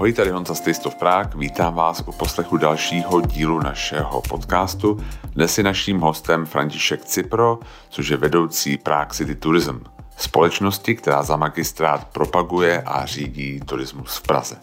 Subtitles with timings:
[0.00, 4.98] Ahoj, tady Honza Stejstov Prák, vítám vás u poslechu dalšího dílu našeho podcastu.
[5.24, 7.58] Dnes je naším hostem František Cipro,
[7.88, 9.76] což je vedoucí Prague City Tourism,
[10.16, 14.56] společnosti, která za magistrát propaguje a řídí turismus v Praze.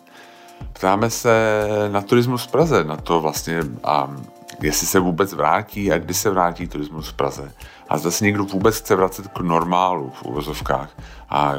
[0.74, 4.16] Ptáme se na turismus v Praze, na to vlastně, a
[4.62, 7.52] jestli se vůbec vrátí a kdy se vrátí turismus v Praze.
[7.90, 10.90] A zda se někdo vůbec chce vracet k normálu v úvozovkách,
[11.30, 11.56] a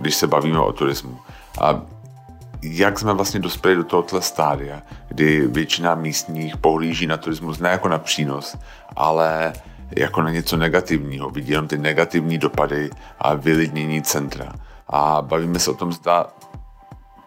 [0.00, 1.18] když se bavíme o turismu.
[1.60, 1.82] A
[2.62, 7.88] jak jsme vlastně dospěli do tohoto stádia, kdy většina místních pohlíží na turismus ne jako
[7.88, 8.56] na přínos,
[8.96, 9.52] ale
[9.96, 11.30] jako na něco negativního.
[11.30, 14.52] Vidí jenom ty negativní dopady a vylidnění centra.
[14.88, 16.26] A bavíme se o tom, zda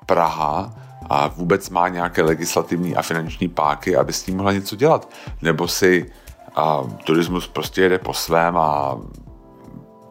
[0.06, 0.74] Praha
[1.10, 5.10] a vůbec má nějaké legislativní a finanční páky, aby s tím mohla něco dělat.
[5.42, 6.12] Nebo si
[6.56, 8.98] a, turismus prostě jede po svém a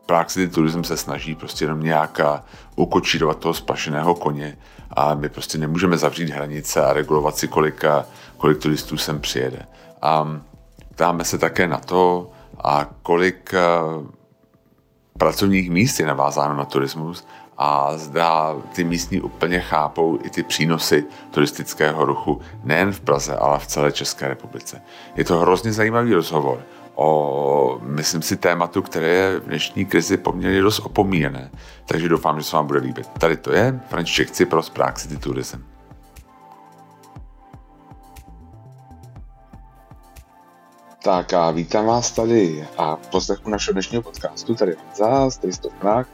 [0.06, 2.20] Prague City Tourism se snaží prostě jenom nějak
[2.76, 4.56] ukočírovat toho spašeného koně
[4.92, 7.84] a my prostě nemůžeme zavřít hranice a regulovat si, kolik,
[8.36, 9.66] kolik turistů sem přijede.
[10.02, 10.40] A
[10.94, 12.30] ptáme se také na to,
[12.64, 13.54] a kolik
[15.18, 17.26] pracovních míst je navázáno na turismus
[17.58, 23.58] a zda ty místní úplně chápou i ty přínosy turistického ruchu nejen v Praze, ale
[23.58, 24.82] v celé České republice.
[25.16, 26.62] Je to hrozně zajímavý rozhovor
[26.94, 31.50] o, myslím si, tématu, které je v dnešní krizi poměrně dost opomíjené.
[31.86, 33.08] Takže doufám, že se vám bude líbit.
[33.08, 35.64] Tady to je František Cipro z Prague City Tourism.
[41.04, 44.54] Tak a vítám vás tady a poslechu našeho dnešního podcastu.
[44.54, 46.12] Tady za tady Prague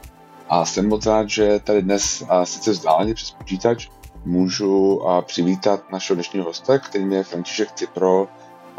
[0.49, 3.89] a jsem moc rád, že tady dnes a sice vzdáleně přes počítač
[4.25, 8.27] můžu a přivítat našeho dnešního hosta, kterým je František Cipro,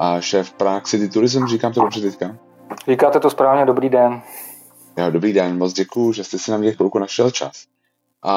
[0.00, 1.46] a šéf Prague City Tourism.
[1.46, 2.36] Říkám to dobře teďka?
[2.88, 4.22] Říkáte to správně, dobrý den.
[4.98, 7.64] Jo, dobrý den, moc děkuji, že jste si na mě chvilku našel čas.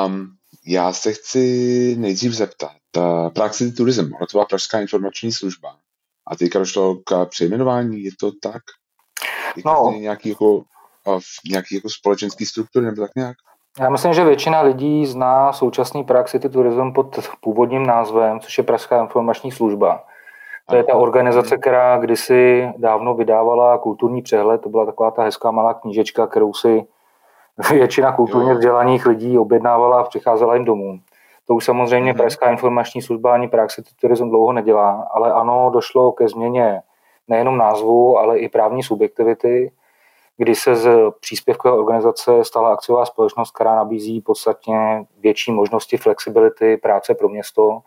[0.06, 0.28] Um,
[0.68, 2.72] já se chci nejdřív zeptat.
[2.98, 5.76] Uh, Prague City Tourism, byla Pražská informační služba.
[6.28, 8.62] A teďka došlo k přejmenování, je to tak?
[9.56, 9.94] Je no.
[9.98, 10.64] nějaký jako,
[11.52, 13.38] nějaký jako společenský struktury nebo tak nějak?
[13.80, 18.64] Já myslím, že většina lidí zná současný Prague City Tourism pod původním názvem, což je
[18.64, 20.04] Pražská informační služba.
[20.70, 24.62] To je ta organizace, která kdysi dávno vydávala kulturní přehled.
[24.62, 26.86] To byla taková ta hezká malá knížečka, kterou si
[27.72, 31.00] většina kulturně vzdělaných lidí objednávala a přicházela jim domů.
[31.48, 32.18] To už samozřejmě mm-hmm.
[32.18, 36.82] Pražská informační služba ani Prague City Tourism dlouho nedělá, ale ano, došlo ke změně
[37.28, 39.72] nejenom názvu, ale i právní subjektivity,
[40.38, 47.16] kdy se z příspěvkové organizace stala akciová společnost, která nabízí podstatně větší možnosti flexibility práce
[47.16, 47.80] pro město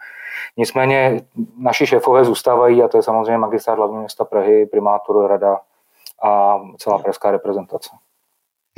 [0.56, 1.20] Nicméně
[1.58, 5.60] naši šéfové zůstávají a to je samozřejmě magistrát hlavního města Prahy, primátor, rada
[6.22, 7.90] a celá pražská reprezentace.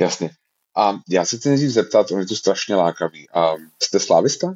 [0.01, 0.29] Jasně.
[0.77, 3.27] A já se chci nejdřív zeptat, on je to strašně lákavý.
[3.33, 3.53] A
[3.83, 4.47] jste slávista?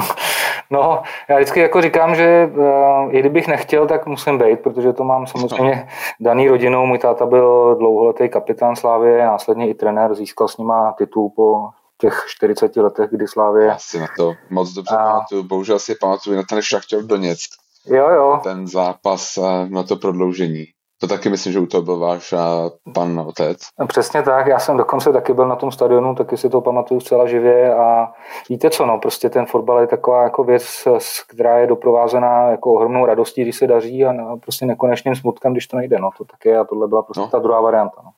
[0.70, 5.04] no, já vždycky jako říkám, že uh, i kdybych nechtěl, tak musím být, protože to
[5.04, 5.88] mám samozřejmě
[6.20, 6.86] daný rodinou.
[6.86, 11.68] Můj táta byl dlouholetý kapitán Slávě, následně i trenér, získal s nima titul po
[12.02, 13.66] těch 40 letech, kdy Slávě...
[13.66, 15.04] Já si na to moc dobře a...
[15.04, 17.40] pamatuju, bohužel si pamatuju na ten Šachtěr Doněck.
[17.86, 18.40] Jo, jo.
[18.42, 20.64] Ten zápas na to prodloužení.
[21.00, 23.58] To taky myslím, že u toho byl váš a pan otec.
[23.80, 27.00] No, přesně tak, já jsem dokonce taky byl na tom stadionu, taky si to pamatuju
[27.00, 28.12] zcela živě a
[28.48, 30.88] víte co, no, prostě ten fotbal je taková jako věc,
[31.28, 35.66] která je doprovázená jako ohromnou radostí, když se daří a no, prostě nekonečným smutkem, když
[35.66, 37.28] to nejde, no, to taky a tohle byla prostě no.
[37.28, 38.10] ta druhá varianta, no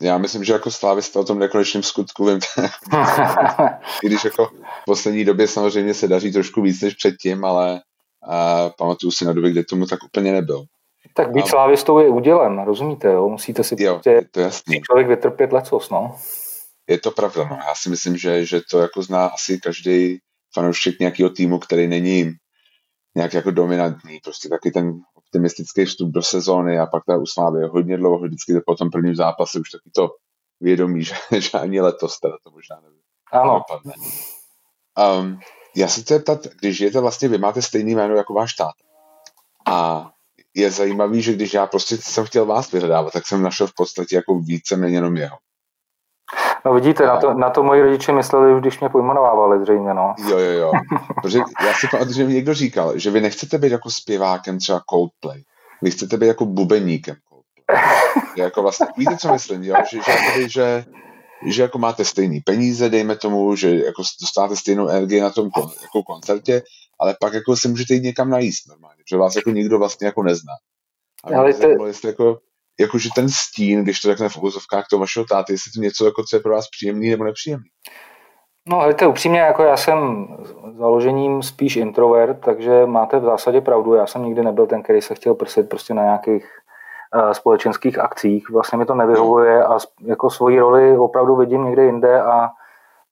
[0.00, 2.38] já myslím, že jako slávista o tom nekonečném skutku vím,
[4.02, 4.46] i když jako
[4.82, 7.80] v poslední době samozřejmě se daří trošku víc než předtím, ale
[8.28, 10.64] a pamatuju si na době, kdy tomu tak úplně nebyl.
[11.14, 11.46] Tak být a...
[11.46, 13.28] slávistou je udělem, rozumíte, jo?
[13.28, 14.80] Musíte si jo, prostě to jasný.
[14.80, 16.16] člověk vytrpět lecos, no.
[16.88, 17.58] Je to pravda, no.
[17.68, 20.18] Já si myslím, že, že to jako zná asi každý
[20.54, 22.32] fanoušek nějakého týmu, který není
[23.14, 24.20] nějak jako dominantní.
[24.24, 24.92] Prostě taky ten
[25.34, 29.60] optimistický vstup do sezóny a pak ta uslávě hodně dlouho, vždycky po tom prvním zápase
[29.60, 30.10] už taky to
[30.60, 33.00] vědomí, že, že ani letos teda to možná nevím.
[33.32, 33.62] Ano.
[35.20, 35.40] Um,
[35.76, 38.74] já se chci ptat, když žijete vlastně, vy máte stejný jméno jako váš tát.
[39.66, 40.10] A
[40.54, 44.16] je zajímavý, že když já prostě jsem chtěl vás vyhledávat, tak jsem našel v podstatě
[44.16, 45.36] jako více méně jenom jeho.
[46.66, 50.14] No vidíte, na to, na to moji rodiče mysleli už, když mě pojmenovávali zřejmě, no.
[50.28, 50.72] Jo, jo, jo.
[51.22, 54.80] Protože já si pamatuju, že mi někdo říkal, že vy nechcete být jako zpěvákem třeba
[54.90, 55.42] Coldplay.
[55.82, 58.14] Vy chcete být jako bubeníkem Coldplay.
[58.36, 59.74] jako vlastně, víte, co myslím, jo?
[59.90, 60.84] Že, že, že,
[61.46, 65.50] že jako máte stejný peníze, dejme tomu, že jako dostáváte stejnou energii na tom
[65.82, 66.62] jako koncertě,
[67.00, 70.22] ale pak jako se můžete jít někam najíst normálně, protože vás jako nikdo vlastně jako
[70.22, 70.54] nezná.
[71.24, 71.68] A ale te...
[71.86, 72.38] jestli jako
[72.80, 76.22] jakože ten stín, když to řekne v uvozovkách toho vašeho táty, jestli to něco, jako,
[76.30, 77.66] co je pro vás příjemný nebo nepříjemný.
[78.68, 80.28] No, ale upřímně, jako já jsem
[80.78, 83.94] založením spíš introvert, takže máte v zásadě pravdu.
[83.94, 86.46] Já jsem nikdy nebyl ten, který se chtěl prsit prostě na nějakých
[87.14, 88.50] uh, společenských akcích.
[88.50, 92.48] Vlastně mi to nevyhovuje a jako svoji roli opravdu vidím někde jinde a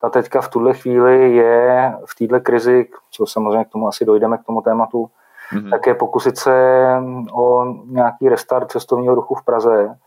[0.00, 4.38] ta teďka v tuhle chvíli je v této krizi, co samozřejmě k tomu asi dojdeme
[4.38, 5.10] k tomu tématu,
[5.52, 5.70] mm-hmm.
[5.70, 6.86] tak je pokusit se
[7.32, 9.98] o nějaký restart cestovního ruchu v Praze,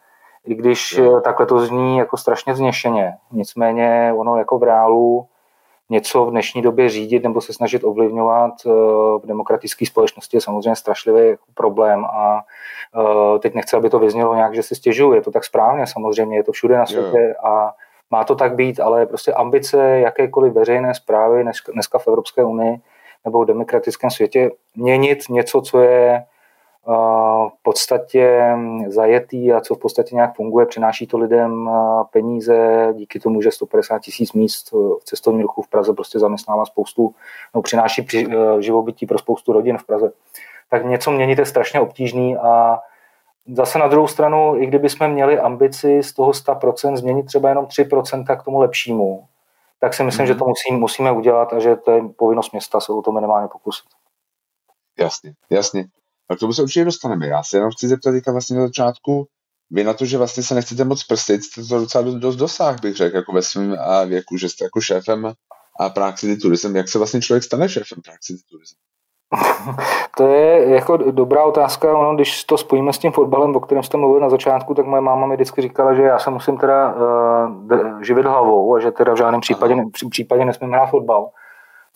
[0.45, 1.21] i když mm.
[1.21, 3.13] takhle to zní jako strašně zněšeně.
[3.31, 5.27] Nicméně ono jako v reálu
[5.89, 8.69] něco v dnešní době řídit nebo se snažit ovlivňovat eh,
[9.18, 12.42] v demokratické společnosti je samozřejmě strašlivý jako problém a
[12.95, 16.38] eh, teď nechci, aby to vyznělo nějak, že si stěžuju, je to tak správně, samozřejmě
[16.38, 17.74] je to všude na světě a
[18.12, 22.81] má to tak být, ale prostě ambice jakékoliv veřejné zprávy dneska v Evropské unii
[23.25, 26.25] nebo v demokratickém světě měnit něco, co je
[27.48, 28.56] v podstatě
[28.88, 31.69] zajetý a co v podstatě nějak funguje, přináší to lidem
[32.12, 37.16] peníze díky tomu, že 150 tisíc míst v cestovním ruchu v Praze prostě zaměstnává spoustu,
[37.56, 38.07] no, přináší
[38.60, 40.12] živobytí pro spoustu rodin v Praze.
[40.69, 42.80] Tak něco měnit je strašně obtížný a
[43.54, 47.66] zase na druhou stranu, i kdyby jsme měli ambici z toho 100% změnit třeba jenom
[47.66, 49.24] 3% k tomu lepšímu,
[49.86, 50.28] tak si myslím, mm-hmm.
[50.28, 50.40] že mhm.
[50.40, 53.86] to musí, musíme udělat a že to je povinnost města se o to minimálně pokusit.
[55.00, 55.86] Jasně, jasně.
[56.30, 57.28] A k tomu se určitě dostaneme.
[57.28, 59.28] Já se jenom chci zeptat teďka vlastně na začátku,
[59.70, 62.96] vy na to, že vlastně se nechcete moc prstit, jste to docela dost dosáh, bych
[62.96, 65.34] řekl, jako ve svém věku, že jste jako šéfem
[65.80, 66.76] a Prague City Tourism.
[66.76, 68.76] Jak se vlastně člověk stane šéfem Prague City Tourism?
[70.18, 73.98] To je jako dobrá otázka, ono, když to spojíme s tím fotbalem, o kterém jste
[73.98, 78.01] mluvil na začátku, tak moje máma mi vždycky říkala, že já se musím teda uh,
[78.01, 79.75] živit hlavou a že teda v žádném případě,
[80.10, 81.30] případě nesmím hrát fotbal.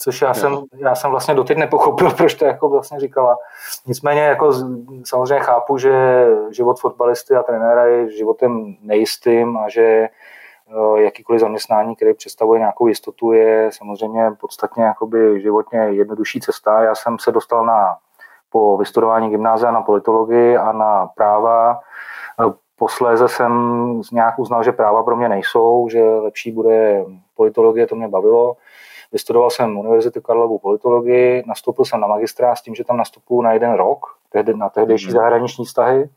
[0.02, 3.38] Což já jsem, já jsem vlastně doteď nepochopil, proč to jako vlastně říkala.
[3.86, 4.54] Nicméně jako
[5.04, 10.10] samozřejmě chápu, že život fotbalisty a trenéra je životem nejistým a že
[10.96, 16.84] jakýkoliv zaměstnání, který představuje nějakou jistotu, je samozřejmě podstatně jakoby životně jednodušší cesta.
[16.84, 17.98] Já jsem se dostal na,
[18.50, 21.80] po vystudování gymnázia na politologii a na práva.
[22.76, 23.52] Posléze jsem
[24.12, 27.06] nějak uznal, že práva pro mě nejsou, že lepší bude
[27.36, 28.56] politologie, to mě bavilo.
[29.12, 33.54] Vystudoval jsem Univerzitu Karlovu politologii, nastoupil jsem na magistrát s tím, že tam nastupuju na
[33.54, 35.12] jeden rok, tehdy, na tehdejší mm.
[35.12, 36.10] zahraniční vztahy.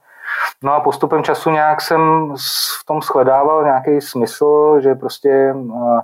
[0.62, 2.34] No a postupem času nějak jsem
[2.80, 6.00] v tom shledával nějaký smysl, že prostě eh,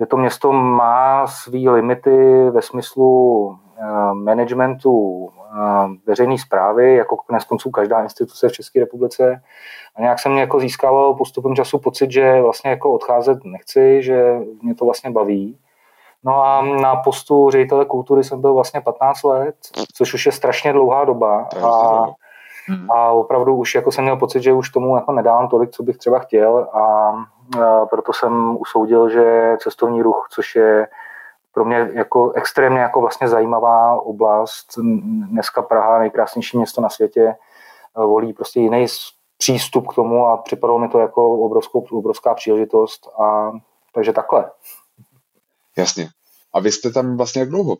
[0.00, 7.44] že to město má své limity ve smyslu eh, managementu eh, veřejné zprávy, jako konec
[7.44, 9.42] konců každá instituce v České republice.
[9.96, 14.38] A nějak jsem mě jako získával postupem času pocit, že vlastně jako odcházet nechci, že
[14.62, 15.58] mě to vlastně baví.
[16.24, 19.56] No a na postu ředitele kultury jsem byl vlastně 15 let,
[19.94, 21.48] což už je strašně dlouhá doba.
[21.66, 22.06] A,
[22.66, 22.90] hmm.
[22.90, 25.96] a opravdu už jako jsem měl pocit, že už tomu jako nedávám tolik, co bych
[25.96, 26.80] třeba chtěl a,
[27.62, 30.88] a proto jsem usoudil, že cestovní ruch, což je
[31.52, 34.66] pro mě jako extrémně jako vlastně zajímavá oblast.
[35.30, 37.36] Dneska Praha, nejkrásnější město na světě,
[37.96, 38.86] volí prostě jiný
[39.38, 43.52] přístup k tomu a připadalo mi to jako obrovskou, obrovská příležitost a
[43.94, 44.50] takže takhle.
[45.76, 46.08] Jasně.
[46.54, 47.76] A vy jste tam vlastně jak dlouho?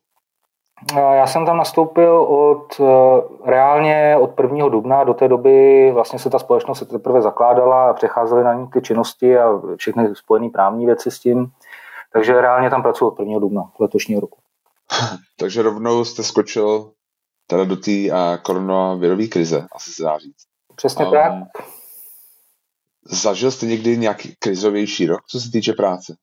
[0.94, 4.68] Já jsem tam nastoupil od eh, reálně od 1.
[4.68, 8.68] dubna do té doby vlastně se ta společnost se teprve zakládala a přecházely na ní
[8.68, 11.50] ty činnosti a všechny spojené právní věci s tím.
[12.12, 13.38] Takže reálně tam pracuji od 1.
[13.38, 14.38] dubna letošního roku.
[15.38, 16.90] Takže rovnou jste skočil
[17.46, 17.92] teda do té
[18.42, 20.44] koronavirové krize, asi se dá říct.
[20.76, 21.32] Přesně um, tak.
[23.04, 26.16] Zažil jste někdy nějaký krizovější rok, co se týče práce?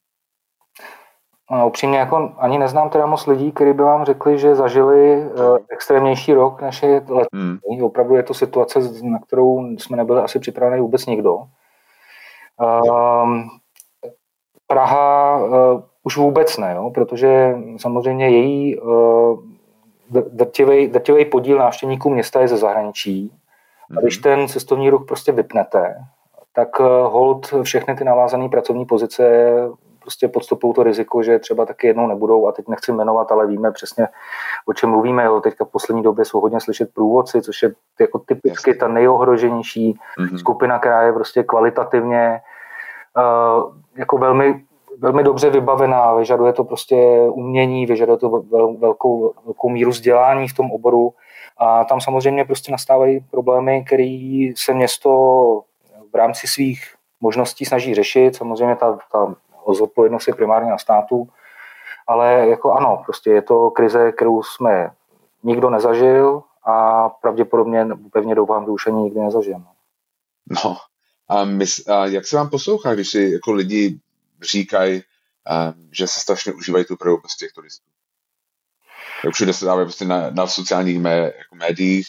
[1.54, 5.58] A upřímně jako ani neznám teda moc lidí, kteří by vám řekli, že zažili uh,
[5.70, 7.40] extrémnější rok než je letní.
[7.40, 7.84] Hmm.
[7.84, 11.36] Opravdu je to situace, na kterou jsme nebyli asi připraveni vůbec nikdo.
[11.36, 11.48] Uh,
[14.68, 19.40] Praha uh, už vůbec ne, jo, protože samozřejmě její uh,
[20.90, 23.32] drtivý, podíl návštěvníků města je ze zahraničí.
[23.98, 24.24] A když hmm.
[24.24, 25.96] ten cestovní ruch prostě vypnete,
[26.54, 29.54] tak hold všechny ty navázané pracovní pozice
[30.04, 33.72] prostě podstupují to riziko, že třeba taky jednou nebudou a teď nechci jmenovat, ale víme
[33.72, 34.08] přesně,
[34.66, 35.24] o čem mluvíme.
[35.24, 35.42] Jo.
[35.42, 40.38] Teďka v poslední době jsou hodně slyšet průvodci, což je jako typicky ta nejohroženější mm-hmm.
[40.38, 42.42] skupina, která je prostě kvalitativně
[43.18, 44.64] uh, jako velmi
[44.98, 46.96] velmi dobře vybavená, vyžaduje to prostě
[47.32, 51.14] umění, vyžaduje to vel, velkou, velkou míru vzdělání v tom oboru
[51.58, 55.10] a tam samozřejmě prostě nastávají problémy, které se město
[56.14, 58.36] v rámci svých možností snaží řešit.
[58.36, 59.36] Samozřejmě ta, ta
[59.68, 61.30] zodpovědnost je primárně na státu,
[62.08, 64.92] ale jako ano, prostě je to krize, kterou jsme
[65.44, 69.66] nikdo nezažil a pravděpodobně pevně doufám, že už ani nikdy nezažijeme.
[70.64, 70.78] No
[71.30, 74.00] a, my, a jak se vám poslouchá, když si jako lidi
[74.42, 75.02] říkají,
[75.92, 77.86] že se strašně užívají tu Prahu bez těch turistů.
[79.32, 82.08] Všude se dávají prostě na, na sociálních mé, jako médiích,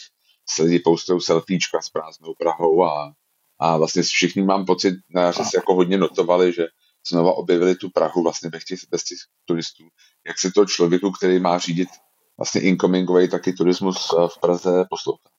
[0.49, 3.13] se lidi postují selfiečka s prázdnou Prahou a,
[3.59, 4.95] a vlastně všichni mám pocit,
[5.37, 6.67] že se jako hodně notovali, že
[7.09, 9.83] znova objevili tu Prahu vlastně bez těch, bez těch turistů.
[10.27, 11.89] Jak se to člověku, který má řídit
[12.37, 15.29] vlastně incomingový taky turismus eh, v Praze poslouchá?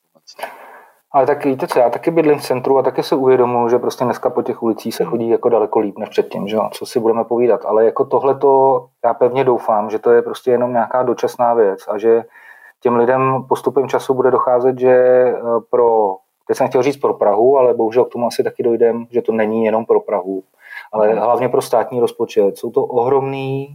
[1.12, 4.04] Ale tak víte co, já taky bydlím v centru a taky se uvědomuji, že prostě
[4.04, 7.25] dneska po těch ulicích se chodí jako daleko líp než předtím, že co si budeme
[7.25, 7.64] povídat.
[7.64, 11.80] Ale jako tohle to, já pevně doufám, že to je prostě jenom nějaká dočasná věc
[11.88, 12.25] a že
[12.80, 16.16] těm lidem postupem času bude docházet, že eh, pro,
[16.49, 19.32] teď jsem chtěl říct pro Prahu, ale bohužel k tomu asi taky dojdem, že to
[19.32, 20.42] není jenom pro Prahu,
[20.93, 22.59] ale hlavně pro státní rozpočet.
[22.59, 23.66] Jsou to ohromné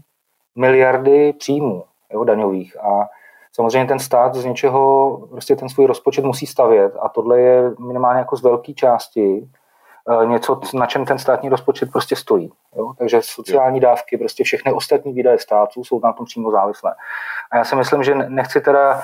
[0.55, 3.09] miliardy příjmů jo, daňových a
[3.53, 8.19] samozřejmě ten stát z něčeho prostě ten svůj rozpočet musí stavět a tohle je minimálně
[8.19, 9.47] jako z velké části
[10.09, 12.51] eh, něco, na čem ten státní rozpočet prostě stojí.
[12.75, 12.93] Jo?
[12.97, 16.95] Takže sociální dávky, prostě všechny ostatní výdaje států jsou na tom přímo závislé.
[17.51, 19.01] A já si myslím, že nechci teda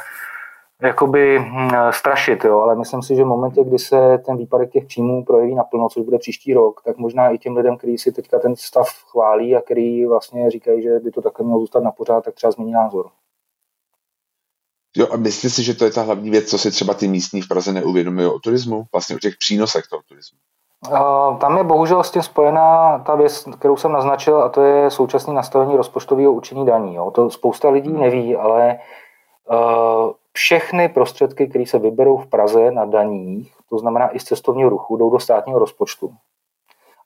[0.82, 4.86] jakoby hm, strašit, jo, ale myslím si, že v momentě, kdy se ten výpadek těch
[4.86, 8.40] příjmů projeví naplno, což bude příští rok, tak možná i těm lidem, kteří si teďka
[8.40, 12.24] ten stav chválí a který vlastně říkají, že by to takhle mělo zůstat na pořád,
[12.24, 13.10] tak třeba změní názor.
[14.98, 17.42] Jo, a myslíte si, že to je ta hlavní věc, co si třeba ty místní
[17.42, 18.86] v Praze neuvědomují o turismu?
[18.92, 20.38] Vlastně o těch přínosech toho turismu?
[21.40, 25.34] Tam je bohužel s tím spojená ta věc, kterou jsem naznačil, a to je současné
[25.34, 26.96] nastavení rozpočtového učení daní.
[26.96, 27.12] Jo.
[27.12, 28.80] To spousta lidí neví, ale
[30.38, 34.98] všechny prostředky, které se vyberou v Praze na daních, to znamená i z cestovního ruchu,
[34.98, 36.14] jdou do státního rozpočtu.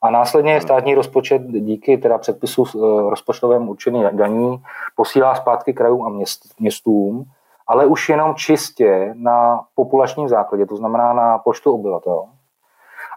[0.02, 2.64] A následně státní rozpočet díky teda předpisu
[3.10, 4.62] rozpočtovém určení daní
[4.96, 7.24] posílá zpátky krajům a měst, městům
[7.66, 12.24] ale už jenom čistě na populačním základě, to znamená na počtu obyvatel.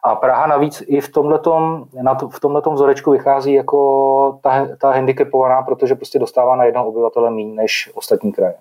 [0.03, 4.91] A Praha navíc i v tomhletom, na to, v tomhletom vzorečku vychází jako ta, ta
[4.91, 8.55] handicapovaná, protože prostě dostává na jednoho obyvatele méně než ostatní kraje.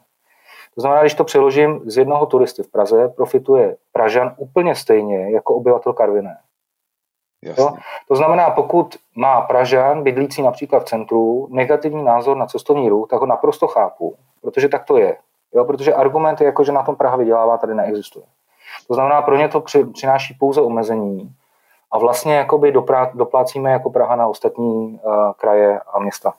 [0.74, 5.54] To znamená, když to přeložím, z jednoho turisty v Praze profituje Pražan úplně stejně jako
[5.54, 6.38] obyvatel Karviné.
[7.42, 7.76] Jo?
[8.08, 13.20] To znamená, pokud má Pražan, bydlící například v centru, negativní názor na cestovní ruch, tak
[13.20, 15.16] ho naprosto chápu, protože tak to je.
[15.54, 18.26] Jo, protože argument je jako, že na tom Praha vydělává, tady neexistuje.
[18.88, 21.34] To znamená, pro ně to při, přináší pouze omezení
[21.92, 26.34] a vlastně jakoby doprá, doplácíme jako Praha na ostatní uh, kraje a města.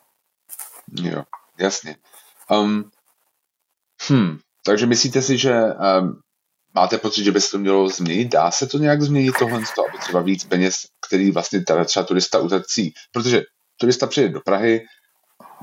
[1.01, 1.23] Jo,
[1.59, 1.95] jasně.
[2.51, 2.83] Um,
[4.09, 6.19] hm, takže myslíte si, že um,
[6.75, 8.31] máte pocit, že by se to mělo změnit?
[8.31, 10.75] Dá se to nějak změnit tohle, aby třeba víc peněz,
[11.07, 12.93] který vlastně třeba turista utrací?
[13.11, 13.43] Protože
[13.77, 14.85] turista přijde do Prahy,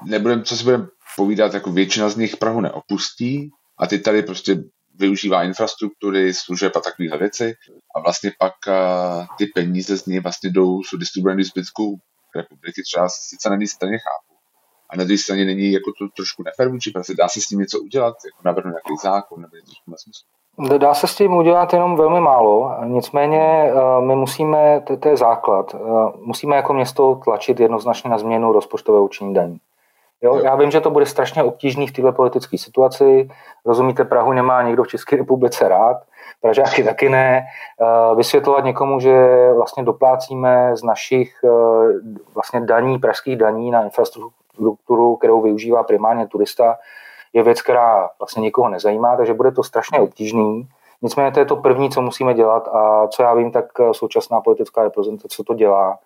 [0.04, 4.56] nebudem, co si budeme povídat, jako většina z nich Prahu neopustí a ty tady prostě
[4.94, 7.54] využívá infrastruktury, služeb a takovéhle věci
[7.96, 11.99] a vlastně pak uh, ty peníze z něj vlastně jdou, jsou distribuovány zbytku
[12.37, 14.31] republiky, třeba sice na jedné straně chápu.
[14.92, 17.58] A na druhé straně není jako to trošku nefér vůči prostě dá se s tím
[17.58, 20.78] něco udělat, jako navrhnout nějaký zákon nebo něco v smyslu.
[20.78, 25.76] Dá se s tím udělat jenom velmi málo, nicméně my musíme, to, to je základ,
[26.16, 29.58] musíme jako město tlačit jednoznačně na změnu rozpočtového učení daní.
[30.22, 33.28] Jo, já vím, že to bude strašně obtížný v této politické situaci.
[33.66, 35.96] Rozumíte, Prahu nemá někdo v České republice rád,
[36.40, 37.42] Pražáky taky ne.
[37.80, 39.12] Eh, vysvětlovat někomu, že
[39.56, 41.49] vlastně doplácíme z našich eh,
[42.34, 43.82] vlastně daní, pražských daní na
[44.52, 46.78] infrastrukturu, kterou využívá primárně turista,
[47.32, 50.68] je věc, která vlastně nikoho nezajímá, takže bude to strašně obtížný.
[51.02, 54.82] Nicméně to je to první, co musíme dělat a co já vím, tak současná politická
[54.82, 55.99] reprezentace to dělá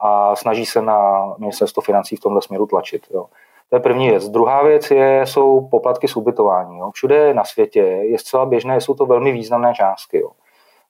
[0.00, 3.06] a snaží se na ministerstvo financí v tomhle směru tlačit.
[3.10, 3.26] Jo.
[3.70, 4.28] To je první věc.
[4.28, 6.78] Druhá věc je, jsou poplatky z ubytování.
[6.78, 6.90] Jo.
[6.90, 10.20] Všude na světě je zcela běžné, jsou to velmi významné částky.
[10.20, 10.30] Jo.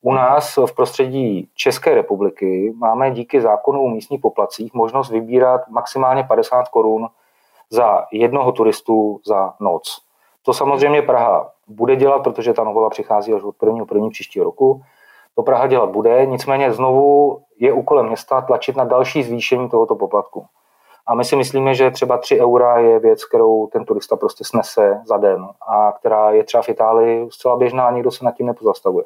[0.07, 6.25] U nás v prostředí České republiky máme díky zákonu o místních poplacích možnost vybírat maximálně
[6.25, 7.09] 50 korun
[7.71, 10.03] za jednoho turistu za noc.
[10.43, 13.85] To samozřejmě Praha bude dělat, protože ta novela přichází až od 1.
[13.95, 14.09] 1.
[14.11, 14.83] příštího roku.
[15.35, 20.47] To Praha dělat bude, nicméně znovu je úkolem města tlačit na další zvýšení tohoto poplatku.
[21.07, 25.01] A my si myslíme, že třeba 3 eura je věc, kterou ten turista prostě snese
[25.05, 28.47] za den a která je třeba v Itálii zcela běžná a nikdo se nad tím
[28.47, 29.05] nepozastavuje.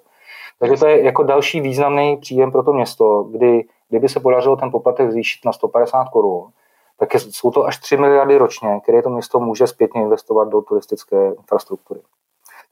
[0.60, 4.70] Takže to je jako další významný příjem pro to město, kdy kdyby se podařilo ten
[4.70, 6.50] poplatek zvýšit na 150 korun,
[6.98, 11.26] tak jsou to až 3 miliardy ročně, které to město může zpětně investovat do turistické
[11.26, 12.00] infrastruktury.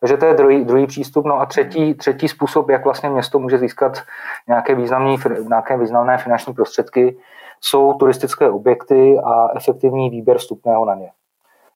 [0.01, 1.25] Takže to je druhý, druhý přístup.
[1.25, 3.93] No a třetí, třetí způsob, jak vlastně město může získat
[4.49, 5.17] nějaké, významné,
[5.49, 7.19] nějaké významné finanční prostředky,
[7.61, 11.11] jsou turistické objekty a efektivní výběr vstupného na ně.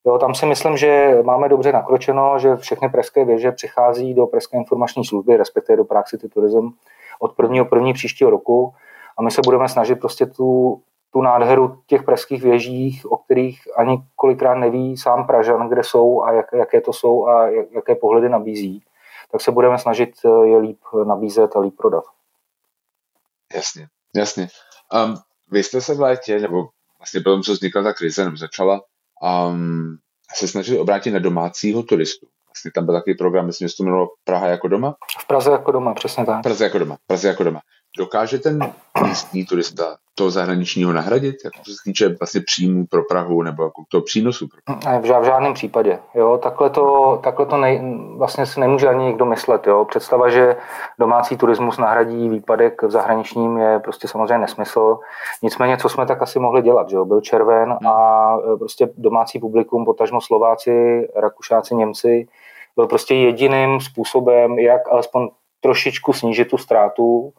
[0.06, 4.56] Jo, tam si myslím, že máme dobře nakročeno, že všechny pražské věže přichází do Pražské
[4.56, 6.68] informační služby, respektive do Praxi Tourism
[7.21, 8.75] od prvního první příštího roku
[9.18, 10.80] a my se budeme snažit prostě tu
[11.12, 16.32] tu nádheru těch pražských věžích, o kterých ani kolikrát neví sám Pražan, kde jsou a
[16.32, 18.82] jak, jaké to jsou a jak, jaké pohledy nabízí,
[19.32, 22.04] tak se budeme snažit eh, je líp nabízet a líp prodat.
[23.54, 24.49] Jasně, jasně.
[25.04, 25.16] Um,
[25.50, 26.68] vy jste se v létě, nebo
[26.99, 28.80] vlastně potom, co vznikla ta krize, nebo začala,
[29.23, 29.97] um,
[30.35, 32.26] se snažili obrátit na domácího turistu.
[32.49, 34.95] Vlastně tam byl takový program, myslím, že to jmenovalo Praha jako doma.
[35.21, 36.43] V Praze jako doma, přesně tak.
[36.43, 37.61] Praze jako doma, Praze jako doma.
[37.99, 38.73] Dokáže ten
[39.07, 43.83] místní turista toho zahraničního nahradit, jako co se týče vlastně příjmů pro Prahu nebo jako
[43.88, 44.47] toho přínosu?
[44.85, 45.99] Ne, v žádném případě.
[46.14, 49.67] Jo, takhle to, takhle to nej, vlastně si nemůže ani nikdo myslet.
[49.67, 49.85] Jo.
[49.85, 50.57] Představa, že
[50.99, 54.99] domácí turismus nahradí výpadek v zahraničním je prostě samozřejmě nesmysl.
[55.43, 56.88] Nicméně, co jsme tak asi mohli dělat?
[56.91, 57.05] Že jo?
[57.05, 57.79] Byl červen hmm.
[58.32, 62.28] A e, prostě domácí publikum, potažmo Slováci, Rakušáci, Němci,
[62.76, 65.28] byl prostě jediným způsobem, jak alespoň
[65.60, 67.32] trošičku snížit tu ztrátu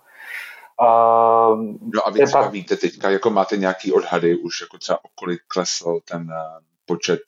[0.79, 0.85] a,
[1.93, 2.51] no a vy třeba pak...
[2.51, 7.19] víte teďka, jako máte nějaký odhady už, jako třeba o kolik klesl ten uh, počet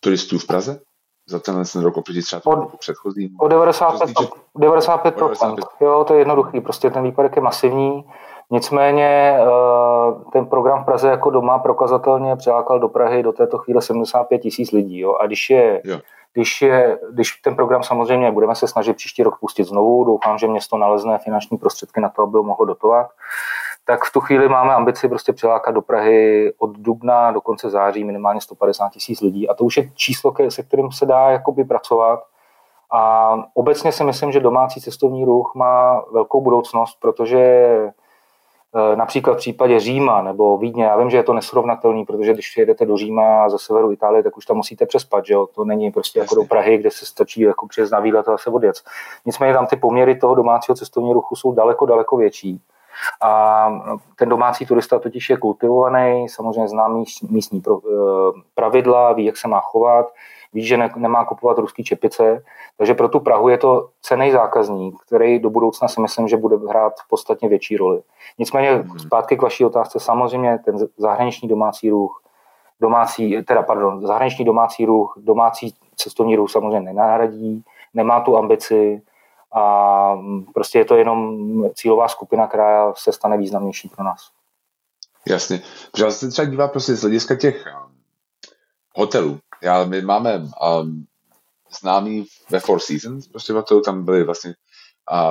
[0.00, 0.80] turistů v Praze?
[1.28, 3.36] Za tenhle ten rok oproti třeba od, roku předchozím?
[3.40, 4.30] O 95, týče...
[4.58, 5.64] 95, 95.
[5.80, 8.04] Jo, to je jednoduchý, prostě ten výpadek je masivní.
[8.50, 13.82] Nicméně uh, ten program v Praze jako doma prokazatelně přilákal do Prahy do této chvíle
[13.82, 14.98] 75 tisíc lidí.
[14.98, 15.14] Jo?
[15.20, 16.00] A když je jo
[16.34, 20.46] když, je, když ten program samozřejmě budeme se snažit příští rok pustit znovu, doufám, že
[20.46, 23.10] město nalezne finanční prostředky na to, aby ho mohlo dotovat,
[23.84, 28.04] tak v tu chvíli máme ambici prostě přilákat do Prahy od dubna do konce září
[28.04, 29.48] minimálně 150 tisíc lidí.
[29.48, 32.20] A to už je číslo, se kterým se dá jakoby pracovat.
[32.90, 37.92] A obecně si myslím, že domácí cestovní ruch má velkou budoucnost, protože Eh,
[38.94, 42.86] například v případě Říma nebo Vídně, já vím, že je to nesrovnatelný, protože když jedete
[42.86, 45.46] do Říma ze severu Itálie, tak už tam musíte přespat, že jo?
[45.46, 46.24] To není prostě Jasně.
[46.24, 48.76] jako do Prahy, kde se stačí jako přijet na výlet a zase odjet.
[49.26, 52.60] Nicméně tam ty poměry toho domácího cestovního ruchu jsou daleko, daleko větší.
[53.22, 53.68] A
[54.16, 56.88] ten domácí turista totiž je kultivovaný, samozřejmě zná
[57.30, 57.70] místní eh,
[58.54, 60.12] pravidla, ví, jak se má chovat,
[60.54, 62.44] ví, že ne, nemá kupovat ruský čepice,
[62.76, 66.56] takže pro tu Prahu je to cený zákazník, který do budoucna si myslím, že bude
[66.68, 68.02] hrát podstatně větší roli.
[68.38, 68.98] Nicméně hmm.
[68.98, 72.22] zpátky k vaší otázce, samozřejmě ten zahraniční domácí ruch,
[72.80, 77.64] domácí, teda pardon, zahraniční domácí ruch, domácí cestovní ruch samozřejmě nenahradí,
[77.94, 79.02] nemá tu ambici
[79.52, 80.18] a
[80.54, 81.38] prostě je to jenom
[81.74, 84.30] cílová skupina, která se stane významnější pro nás.
[85.28, 85.62] Jasně.
[85.92, 87.66] Protože se třeba dívá prostě z hlediska těch
[88.94, 89.40] hotelů.
[89.62, 91.06] Já, my máme um,
[91.80, 94.54] známý ve Four Seasons, prostě to tam byly vlastně,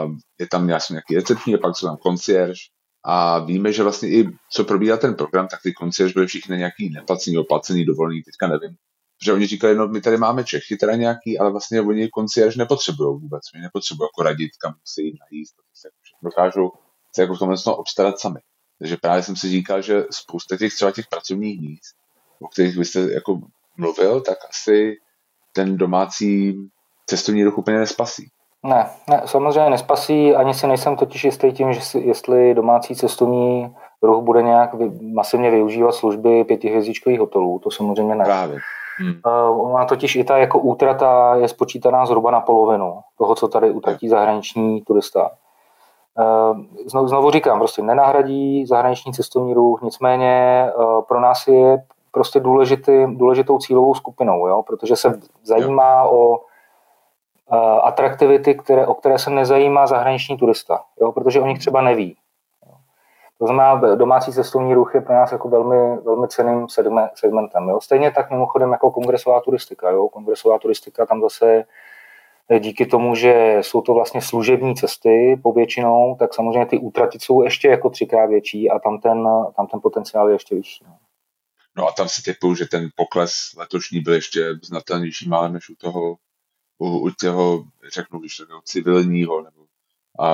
[0.06, 2.60] um, je tam nějaký recepční, a pak jsou tam concierge
[3.04, 6.90] a víme, že vlastně i co probíhá ten program, tak ty concierge byly všichni nějaký
[6.90, 8.76] neplacený, oplacený, dovolený, teďka nevím.
[9.24, 13.20] Že oni říkali, no my tady máme Čechy teda nějaký, ale vlastně oni concierge nepotřebují
[13.22, 15.90] vůbec, oni nepotřebují jako radit, kam si jít najíst, se
[16.24, 16.72] dokážou
[17.16, 18.40] se jako v tomhle obstarat sami.
[18.80, 21.96] Takže právě jsem si říkal, že spousta těch třeba těch pracovních míst,
[22.42, 23.40] o kterých byste jako
[23.78, 24.98] mluvil, tak asi
[25.54, 26.56] ten domácí
[27.06, 28.28] cestovní ruch úplně nespasí.
[28.66, 33.76] Ne, ne, samozřejmě nespasí, ani si nejsem totiž jistý tím, že si, jestli domácí cestovní
[34.02, 38.26] ruch bude nějak vy, masivně využívat služby pětihvězdičkových hotelů, to samozřejmě ne.
[38.26, 38.58] Právě.
[38.98, 39.14] Hmm.
[39.26, 43.72] Uh, ona totiž i ta jako útrata je spočítaná zhruba na polovinu toho, co tady
[43.72, 45.30] utratí zahraniční turista.
[46.20, 52.40] Uh, znovu, znovu říkám, prostě nenahradí zahraniční cestovní ruch, nicméně uh, pro nás je prostě
[52.40, 54.64] důležitý, důležitou cílovou skupinou, jo?
[54.64, 56.38] protože se zajímá o uh,
[57.84, 61.12] atraktivity, které, o které se nezajímá zahraniční turista, jo?
[61.12, 62.18] protože o nich třeba neví.
[63.40, 66.68] To znamená, domácí cestovní ruch je pro nás jako velmi, velmi ceným
[67.16, 67.70] segmentem.
[67.70, 67.82] Jo?
[67.82, 69.90] Stejně tak mimochodem jako kongresová turistika.
[69.90, 70.10] Jo?
[70.10, 71.66] Kongresová turistika tam zase
[72.60, 77.68] díky tomu, že jsou to vlastně služební cesty povětšinou, tak samozřejmě ty útraty jsou ještě
[77.68, 80.86] jako třikrát větší a tam ten, tam ten potenciál je ještě vyšší.
[80.88, 80.94] No.
[81.78, 85.76] No a tam si typuju, že ten pokles letošní byl ještě znatelnější málem než u
[85.76, 86.16] toho,
[86.78, 89.62] u, u těho, řeknu, když toho civilního nebo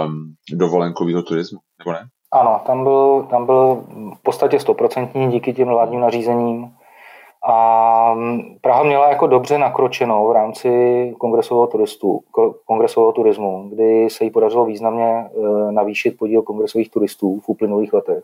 [0.05, 2.07] um, dovolenkového turismu, nebo ne?
[2.31, 3.83] Ano, tam byl, tam byl
[4.15, 6.73] v podstatě stoprocentní díky těm vládním nařízením.
[7.49, 8.15] A
[8.61, 10.69] Praha měla jako dobře nakročenou v rámci
[11.17, 12.19] kongresového, turistu,
[12.65, 15.29] kongresového turismu, kdy se jí podařilo významně e,
[15.71, 18.23] navýšit podíl kongresových turistů v uplynulých letech.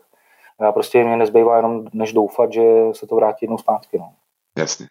[0.60, 3.98] Já prostě mě nezbývá jenom než doufat, že se to vrátí jednou zpátky.
[3.98, 4.12] No.
[4.58, 4.86] Jasně.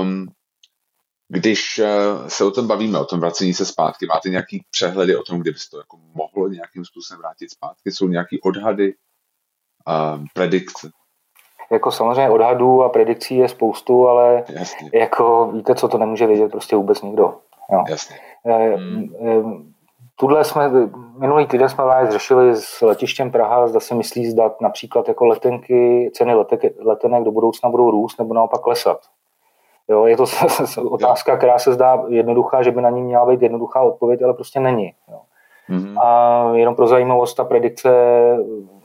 [0.00, 0.26] Um,
[1.28, 5.22] když uh, se o tom bavíme, o tom vracení se zpátky, máte nějaký přehledy o
[5.22, 7.92] tom, kde by se to jako mohlo nějakým způsobem vrátit zpátky?
[7.92, 8.94] Jsou nějaký odhady,
[9.88, 10.90] uh, predikce?
[11.70, 14.90] Jako samozřejmě odhadů a predikcí je spoustu, ale Jasně.
[14.94, 17.38] jako víte, co to nemůže vědět prostě vůbec nikdo.
[17.72, 17.84] Jo.
[17.88, 18.16] Jasně.
[18.76, 19.74] Hmm.
[20.18, 20.70] Tuhle jsme,
[21.18, 26.10] minulý týden jsme právě řešili s letištěm Praha, zda se myslí zdat například jako letenky,
[26.14, 29.00] ceny letek, letenek do budoucna budou růst nebo naopak klesat.
[29.88, 30.24] Jo, je to
[30.90, 34.60] otázka, která se zdá jednoduchá, že by na ní měla být jednoduchá odpověď, ale prostě
[34.60, 34.94] není.
[35.10, 35.20] Jo.
[35.70, 36.00] Mm-hmm.
[36.02, 37.90] A jenom pro zajímavost, ta predikce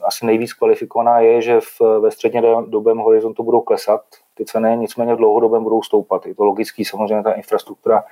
[0.02, 4.00] asi nejvíc kvalifikovaná je, že v, ve středně dobém horizontu budou klesat
[4.34, 6.26] ty ceny, nicméně v dlouhodobém budou stoupat.
[6.26, 8.04] Je to logický, samozřejmě ta infrastruktura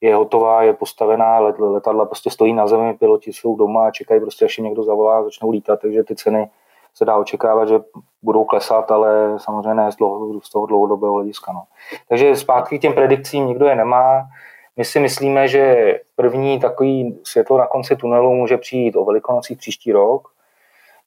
[0.00, 4.20] je hotová, je postavená, let, letadla prostě stojí na zemi, piloti jsou doma a čekají
[4.20, 6.48] prostě, až jim někdo zavolá, začnou lítat, takže ty ceny
[6.94, 7.80] se dá očekávat, že
[8.22, 11.52] budou klesat, ale samozřejmě ne z, dlouho, z toho dlouhodobého hlediska.
[11.52, 11.62] No.
[12.08, 14.28] Takže zpátky k těm predikcím nikdo je nemá.
[14.76, 19.92] My si myslíme, že první takový světlo na konci tunelu může přijít o velikonocích příští
[19.92, 20.28] rok,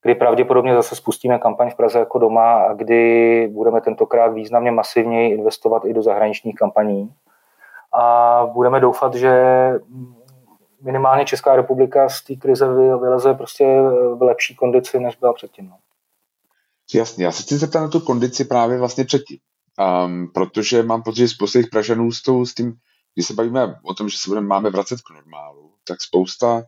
[0.02, 5.34] kdy pravděpodobně zase spustíme kampaň v Praze jako doma a kdy budeme tentokrát významně masivněji
[5.34, 7.14] investovat i do zahraničních kampaní.
[7.94, 9.34] A budeme doufat, že
[10.82, 12.68] minimálně Česká republika z té krize
[13.02, 13.66] vyleze prostě
[14.16, 15.70] v lepší kondici, než byla předtím.
[15.70, 15.78] No.
[16.94, 19.38] Jasně, já se chci zeptat na tu kondici právě vlastně předtím,
[20.06, 22.74] um, protože mám pocit, že spousta těch Pražanů s, tou, s tím,
[23.16, 26.64] když se bavíme o tom, že se budeme, máme vracet k normálu, tak spousta,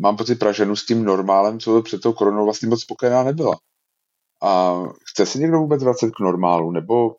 [0.00, 3.56] mám pocit, Pražanů s tím normálem, co před tou koronou vlastně moc spokojená nebyla.
[4.42, 7.16] A chce se někdo vůbec vracet k normálu, nebo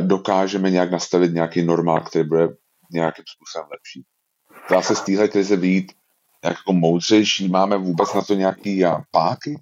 [0.00, 2.48] dokážeme nějak nastavit nějaký normál, který bude
[2.90, 4.04] nějakým způsobem lepší?
[4.70, 5.92] Dá se z téhle krize vyjít
[6.44, 7.48] jako moudřejší?
[7.48, 9.60] Máme vůbec na to nějaký páky?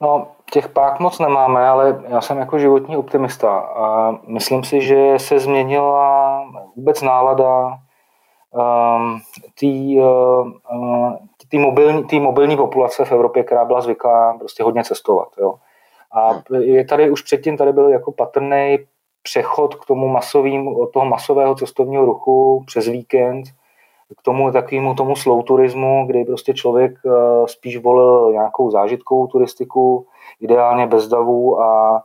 [0.00, 5.14] No, těch pák moc nemáme, ale já jsem jako životní optimista a myslím si, že
[5.16, 6.44] se změnila
[6.76, 9.20] vůbec nálada um,
[9.60, 9.66] té
[11.52, 15.28] uh, mobilní, mobilní populace v Evropě, která byla zvyklá prostě hodně cestovat.
[15.38, 15.54] Jo.
[16.12, 18.78] A je tady už předtím tady byl jako patrný
[19.22, 23.44] přechod k tomu masovým, od toho masového cestovního ruchu přes víkend
[24.18, 27.10] k tomu takovému tomu slow turismu, kdy prostě člověk eh,
[27.46, 30.06] spíš volil nějakou zážitkovou turistiku,
[30.40, 32.02] ideálně bez davů a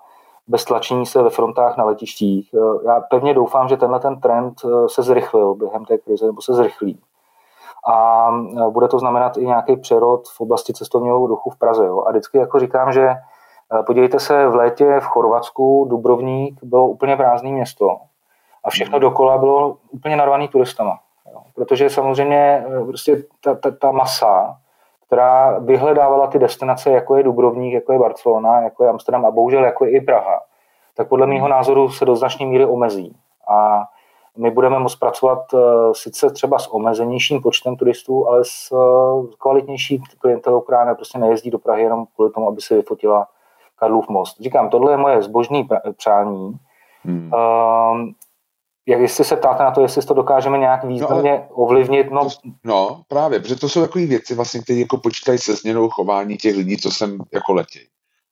[0.47, 2.49] bez tlačení se ve frontách na letištích.
[2.53, 6.41] Eh, já pevně doufám, že tenhle ten trend eh, se zrychlil během té krize, nebo
[6.41, 6.99] se zrychlí.
[7.93, 8.29] A
[8.69, 11.85] bude to znamenat i nějaký přerod v oblasti cestovního ruchu v Praze.
[11.85, 12.03] Jo.
[12.07, 13.09] A vždycky jako říkám, že
[13.85, 17.97] podívejte se, v létě v Chorvatsku Dubrovník bylo úplně prázdné město
[18.63, 20.99] a všechno dokola bylo úplně narvaný turistama.
[21.31, 21.39] Jo.
[21.55, 24.57] Protože samozřejmě eh, prostě ta, ta, ta masa,
[25.07, 29.65] která vyhledávala ty destinace, jako je Dubrovník, jako je Barcelona, jako je Amsterdam a bohužel
[29.65, 30.41] jako je i Praha,
[30.95, 33.15] tak podle mého názoru se do značné míry omezí.
[33.49, 33.83] A
[34.37, 38.73] my budeme moct pracovat uh, sice třeba s omezenějším počtem turistů, ale s
[39.37, 43.27] kvalitnější klientelou, která prostě nejezdí do Prahy jenom kvůli tomu, aby se vyfotila
[43.79, 44.41] Karlův most.
[44.41, 46.57] Říkám, tohle je moje zbožný přání.
[47.03, 47.31] Hmm.
[47.33, 48.09] Uh,
[48.87, 52.23] jak jestli se ptáte na to, jestli to dokážeme nějak no, významně no, ovlivnit, no...
[52.23, 52.29] To,
[52.63, 56.55] no, právě, protože to jsou takové věci, vlastně, které jako počítají se změnou chování těch
[56.55, 57.79] lidí, co sem jako letí.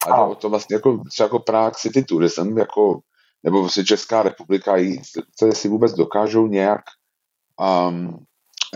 [0.10, 0.36] A ano.
[0.36, 3.00] to vlastně jako, třeba jako Prague City Tourism, jako,
[3.44, 4.74] nebo vlastně Česká republika,
[5.40, 6.82] to si vůbec dokážou nějak
[7.90, 8.26] um,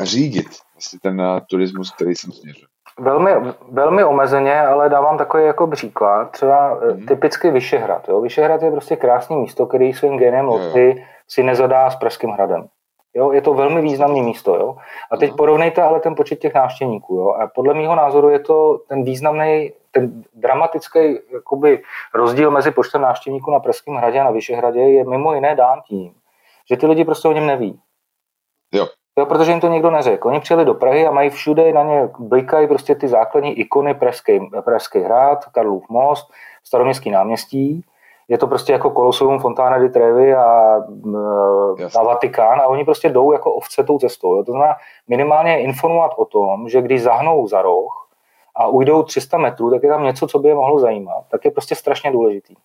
[0.02, 2.68] řídit vlastně ten uh, turismus, který jsem směřil.
[3.00, 3.32] Velmi,
[3.72, 6.32] velmi omezeně, ale dávám takový jako příklad.
[6.32, 7.06] Třeba mm.
[7.06, 8.10] typicky Vyšehrad.
[8.10, 8.22] Jo?
[8.22, 12.68] Vyšehrad je prostě krásné místo, který svým genem loty si nezadá s Pražským hradem.
[13.14, 14.56] Jo, je to velmi významné místo.
[14.56, 14.76] Jo?
[15.12, 17.16] A teď porovnejte ale ten počet těch návštěvníků.
[17.16, 17.30] Jo?
[17.30, 21.84] A podle mého názoru je to ten významný, ten dramatický jakoby,
[22.14, 26.14] rozdíl mezi počtem návštěvníků na Pražském hradě a na Vyšehradě je mimo jiné dán tím,
[26.70, 27.80] že ty lidi prostě o něm neví.
[28.74, 28.88] Jo.
[29.20, 30.28] Jo, protože jim to někdo neřekl.
[30.28, 34.50] Oni přijeli do Prahy a mají všude, na ně blikají prostě ty základní ikony Pražský,
[34.62, 36.32] Pražský hrad, Karlův most,
[36.64, 37.86] Staroměstský náměstí
[38.30, 40.44] je to prostě jako Koloseum, Fontána di Trevi a,
[41.96, 44.36] a Vatikán a oni prostě jdou jako ovce tou cestou.
[44.36, 44.44] Jo.
[44.44, 44.76] To znamená
[45.08, 48.10] minimálně informovat o tom, že když zahnou za roh
[48.56, 51.24] a ujdou 300 metrů, tak je tam něco, co by je mohlo zajímat.
[51.32, 52.56] Tak je prostě strašně důležitý.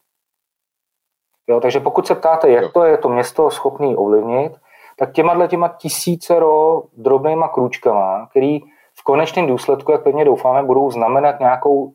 [1.47, 4.53] Jo, takže pokud se ptáte, jak to je to město schopný ovlivnit,
[4.98, 8.61] tak těma těma tisícero drobnýma krůčkama, který
[8.94, 11.94] v konečném důsledku, jak pevně doufáme, budou znamenat nějakou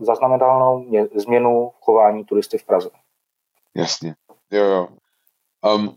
[0.00, 2.90] zaznamenatelnou změnu v chování turisty v Praze.
[3.74, 4.14] Jasně,
[4.50, 4.88] jo, jo.
[5.74, 5.94] Um,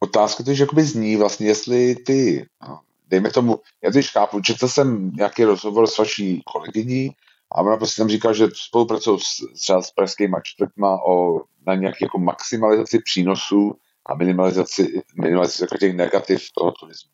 [0.00, 5.10] otázka to, jakoby zní vlastně, jestli ty, no, dejme tomu, já teď chápu, četl jsem
[5.10, 7.10] nějaký rozhovor s vaší kolegyní
[7.52, 12.04] a ona prostě tam říkala, že spolupracují s, třeba s pražskýma čtvrtma o, na nějaký
[12.04, 13.74] jako maximalizaci přínosů
[14.06, 17.10] a minimalizaci, minimalizaci těch negativ toho turismu.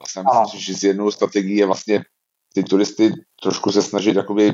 [0.00, 2.02] Vlastně myslím, že z jednou strategií je vlastně
[2.54, 4.52] ty turisty trošku se snažit jakoby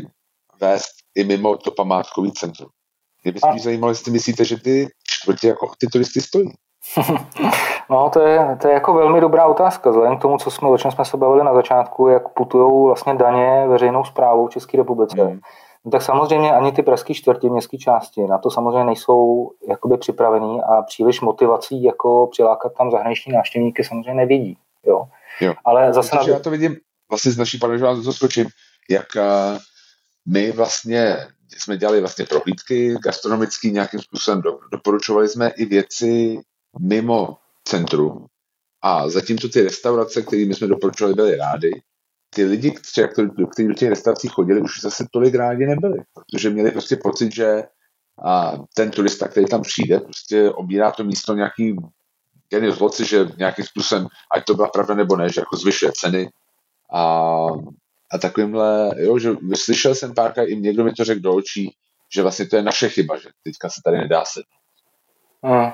[0.60, 2.68] vést i mimo to památkový centrum.
[3.24, 6.52] Mě by spíš zajímalo, jestli myslíte, že ty čtvrtě jako ty turisty stojí.
[7.90, 10.78] No, to je, to je jako velmi dobrá otázka, vzhledem k tomu, co jsme, o
[10.78, 15.24] čem jsme se bavili na začátku, jak putují vlastně daně veřejnou zprávou v České republice.
[15.24, 15.40] Mm.
[15.84, 20.62] No, tak samozřejmě ani ty pražské čtvrti, městské části na to samozřejmě nejsou jakoby připravený
[20.62, 24.58] a příliš motivací jako přilákat tam zahraniční návštěvníky samozřejmě nevidí.
[24.86, 25.08] Jo.
[25.40, 25.54] Jo.
[25.64, 26.16] Ale zase...
[26.16, 26.22] Na...
[26.22, 26.76] Já to vidím
[27.10, 28.46] vlastně z naší, pane, že vám to skočím,
[28.90, 29.58] jak uh,
[30.28, 31.16] my vlastně
[31.58, 36.40] jsme dělali vlastně prohlídky gastronomický nějakým způsobem, do, doporučovali jsme i věci
[36.80, 38.26] mimo centrum.
[38.82, 41.70] A zatímco ty restaurace, kterými jsme doporučovali, byly rády,
[42.34, 46.96] ty lidi, kteří do těch restaurací chodili, už zase tolik rádi nebyli, protože měli prostě
[46.96, 47.62] pocit, že
[48.24, 51.76] a ten turista, který tam přijde, prostě obírá to místo nějaký
[52.50, 56.30] genius loci, že nějakým způsobem, ať to byla pravda nebo ne, že jako zvyšuje ceny
[56.92, 57.46] a,
[58.12, 61.74] a takovýmhle, jo, že slyšel jsem párkrát, i někdo mi to řekl do očí,
[62.14, 64.40] že vlastně to je naše chyba, že teďka se tady nedá se.
[65.42, 65.72] Hmm.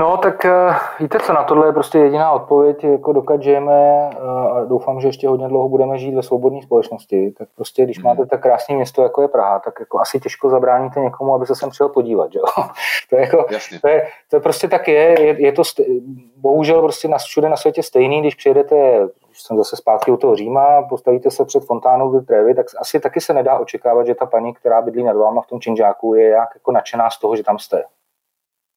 [0.00, 4.56] No, tak uh, víte co, na tohle je prostě jediná odpověď, jako dokud žijeme uh,
[4.56, 8.04] a doufám, že ještě hodně dlouho budeme žít ve svobodné společnosti, tak prostě, když mm.
[8.04, 11.54] máte tak krásné město, jako je Praha, tak jako asi těžko zabráníte někomu, aby se
[11.56, 12.44] sem přijel podívat, že jo?
[13.10, 13.46] to, je jako,
[13.80, 16.02] to, je, to prostě tak je, je, je to st-
[16.36, 20.36] bohužel prostě na, všude na světě stejný, když přijedete když jsem zase zpátky u toho
[20.36, 24.26] Říma, postavíte se před fontánou do Trevi, tak asi taky se nedá očekávat, že ta
[24.26, 27.42] paní, která bydlí nad váma v tom činžáku, je jak jako nadšená z toho, že
[27.42, 27.84] tam jste.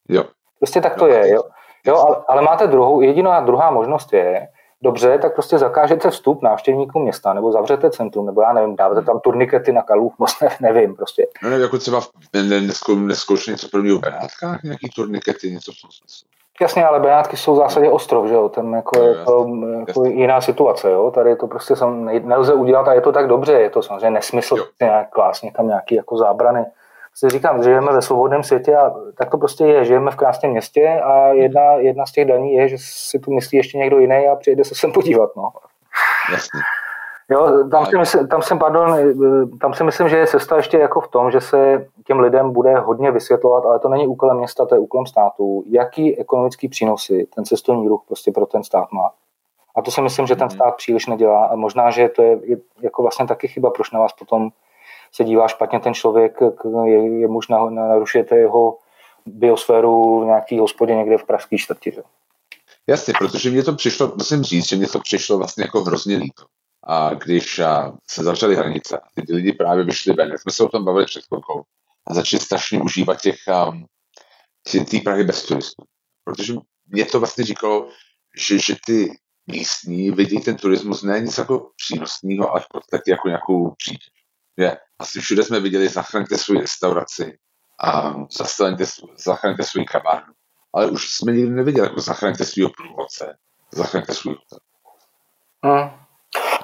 [0.10, 0.24] Jo,
[0.60, 1.34] Prostě tak to je.
[1.34, 1.44] Jo,
[1.86, 4.48] jo ale, ale máte druhou, jediná druhá možnost je,
[4.82, 9.20] dobře, tak prostě zakážete vstup návštěvníkům města, nebo zavřete centrum, nebo já nevím, dáváte tam
[9.20, 11.28] turnikety na kalu, moc ne, nevím prostě.
[11.44, 12.02] No ne, jako třeba
[12.96, 16.28] neskoušet něco prvního v Benátkách, nějaký turnikety, něco v tom smyslu.
[16.62, 19.48] Jasně, ale Benátky jsou v zásadě ostrov, že jo, ten jako je to
[19.88, 23.54] jako jiná situace, jo, tady to prostě sam, nelze udělat a je to tak dobře,
[23.54, 26.66] je to samozřejmě nesmysl nějak klást někam nějaký jako zábrany
[27.18, 29.86] si říkám, žijeme ve svobodném světě a tak to prostě je.
[29.86, 33.58] Žijeme v krásném městě a jedna, jedna z těch daní je, že si tu myslí
[33.58, 35.30] ještě někdo jiný a přijde se sem podívat.
[35.36, 35.52] No.
[36.32, 36.60] Jasně.
[37.30, 38.98] Jo, tam, si myslím, tam, jsem, pardon,
[39.62, 42.76] tam si myslím, že je cesta ještě jako v tom, že se těm lidem bude
[42.76, 47.46] hodně vysvětlovat, ale to není úkolem města, to je úkolem státu, jaký ekonomický přínosy ten
[47.46, 49.12] cestovní ruch prostě pro ten stát má.
[49.76, 50.56] A to si myslím, že ten mhm.
[50.56, 54.00] stát příliš nedělá a možná, že to je, je jako vlastně taky chyba, proč na
[54.00, 54.50] vás potom
[55.12, 56.38] se dívá špatně ten člověk,
[56.86, 58.78] je, je možná narušujete jeho
[59.26, 61.94] biosféru v nějaký hospodě někde v pražské čtvrti.
[62.88, 66.46] Jasně, protože mě to přišlo, musím říct, že mě to přišlo vlastně jako hrozně líto.
[66.84, 70.86] A když a, se zavřely hranice ty lidi právě vyšli ven, jsme se o tom
[70.86, 71.64] bavili před chvilkou,
[72.08, 73.36] a začali strašně užívat těch,
[74.92, 75.84] té Prahy bez turistů.
[76.24, 76.54] Protože
[76.88, 77.90] mě to vlastně říkalo,
[78.38, 79.18] že, že ty
[79.48, 84.18] místní vidí ten turismus ne nic jako přínosného, ale v podstatě jako nějakou přítěž
[84.58, 87.38] že asi všude jsme viděli zachraňte svou restauraci
[87.84, 88.86] a zastaňte,
[89.26, 90.34] zachraňte svůj kavárnu.
[90.74, 93.38] Ale už jsme nikdy neviděli jako zachraňte svého průvodce,
[93.72, 94.60] zachraňte svůj hotel.
[95.64, 95.90] Hmm.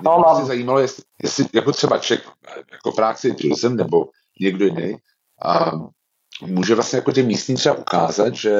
[0.02, 0.36] No.
[0.36, 2.30] Mě zajímalo, jestli, jestli jako třeba Ček,
[2.72, 4.06] jako práci turism nebo
[4.40, 4.98] někdo jiný,
[5.46, 5.72] a
[6.42, 8.58] může vlastně jako těm místním třeba ukázat, že,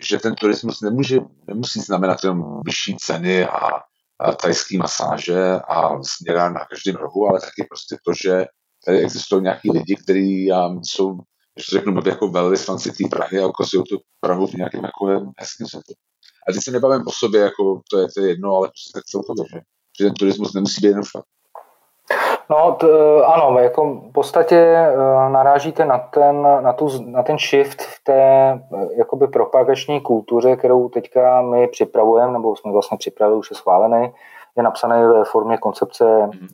[0.00, 3.68] že ten turismus nemůže, nemusí znamenat jenom vyšší ceny a,
[4.18, 8.46] a tajský masáže a směra na každém rohu, ale taky prostě to, že
[8.88, 11.12] tady existují nějaký lidi, kteří um, jsou,
[11.54, 15.06] když to řeknu, jako velvyslanci té Prahy a ukazují tu Prahu v nějakém jako
[15.38, 15.94] hezkém světě.
[16.48, 19.04] A teď se nebavím o sobě, jako to je, to je jedno, ale prostě tak
[19.04, 19.60] celkově, že,
[19.98, 21.32] že ten turismus nemusí být jenom špatný.
[22.50, 22.86] No t,
[23.24, 24.96] ano, jako v podstatě e,
[25.30, 28.22] narážíte na ten, na, tu, na ten shift v té
[28.98, 34.12] jakoby propagační kultuře, kterou teďka my připravujeme, nebo jsme vlastně připravili, už je schválený,
[34.56, 36.48] je napsaný ve formě koncepce mm.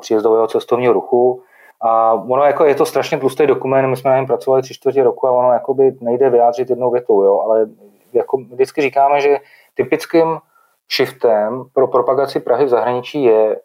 [0.00, 1.42] příjezdového cestovního ruchu.
[1.80, 5.02] A ono jako je to strašně tlustý dokument, my jsme na něm pracovali tři čtvrtě
[5.02, 7.66] roku a ono jakoby nejde vyjádřit jednou větou, jo, ale
[8.12, 9.38] jako vždycky říkáme, že
[9.74, 10.38] typickým
[10.96, 13.58] shiftem pro propagaci Prahy v zahraničí je e,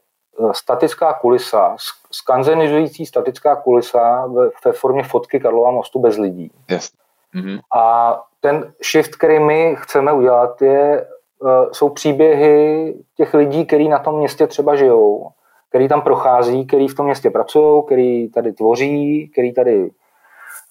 [0.52, 1.76] statická kulisa,
[2.12, 4.32] skanzenizující statická kulisa
[4.66, 6.52] ve formě fotky Karlova mostu bez lidí.
[6.70, 6.92] Yes.
[7.36, 7.60] Mm-hmm.
[7.76, 11.06] A ten shift, který my chceme udělat, je
[11.44, 15.28] Eh, jsou příběhy těch lidí, kteří na tom městě třeba žijou,
[15.70, 19.92] který tam prochází, který v tom městě pracují, který tady tvoří, který tady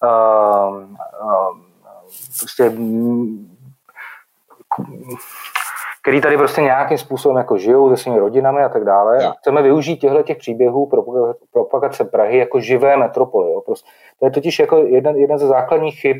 [0.03, 0.77] uh,
[1.23, 1.57] uh,
[2.39, 2.71] prostě
[6.01, 9.23] který tady prostě nějakým způsobem jako žijou se svými rodinami a tak dále.
[9.23, 9.33] Ja.
[9.39, 11.03] Chceme využít těchto těch příběhů pro
[11.51, 13.51] propagace Prahy jako živé metropoly.
[13.51, 13.61] Jo.
[13.61, 16.17] Prostě, to je totiž jako jeden, jeden ze základních chyb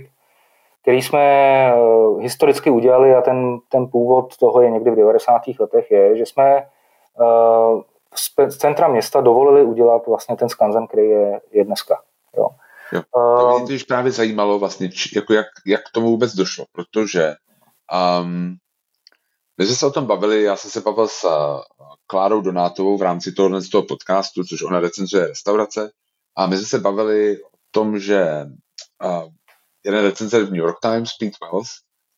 [0.85, 5.41] který jsme eh, historicky udělali a ten, ten původ toho je někdy v 90.
[5.59, 7.81] letech, je, že jsme eh,
[8.19, 12.01] z centra města dovolili udělat vlastně ten skanzen, který je, je dneska.
[12.38, 12.49] Jo.
[12.91, 13.01] Jo.
[13.13, 17.36] To mě uh, právě zajímalo vlastně, či, jako jak, jak k tomu vůbec došlo, protože
[18.21, 18.56] um,
[19.58, 21.32] my jsme se o tom bavili, já jsem se bavil s uh,
[22.08, 25.91] Klárou Donátovou v rámci tohohle z toho podcastu, což ona recenzuje restaurace,
[26.38, 28.45] a my jsme se bavili o tom, že
[29.04, 29.23] uh,
[29.86, 31.69] jeden recenzer v New York Times, Pete Wells,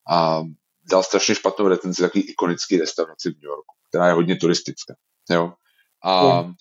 [0.09, 0.43] a
[0.91, 4.93] dal strašně špatnou recenzi takový ikonický restauraci v New Yorku, která je hodně turistická.
[5.29, 5.53] Jo?
[6.03, 6.53] A mm.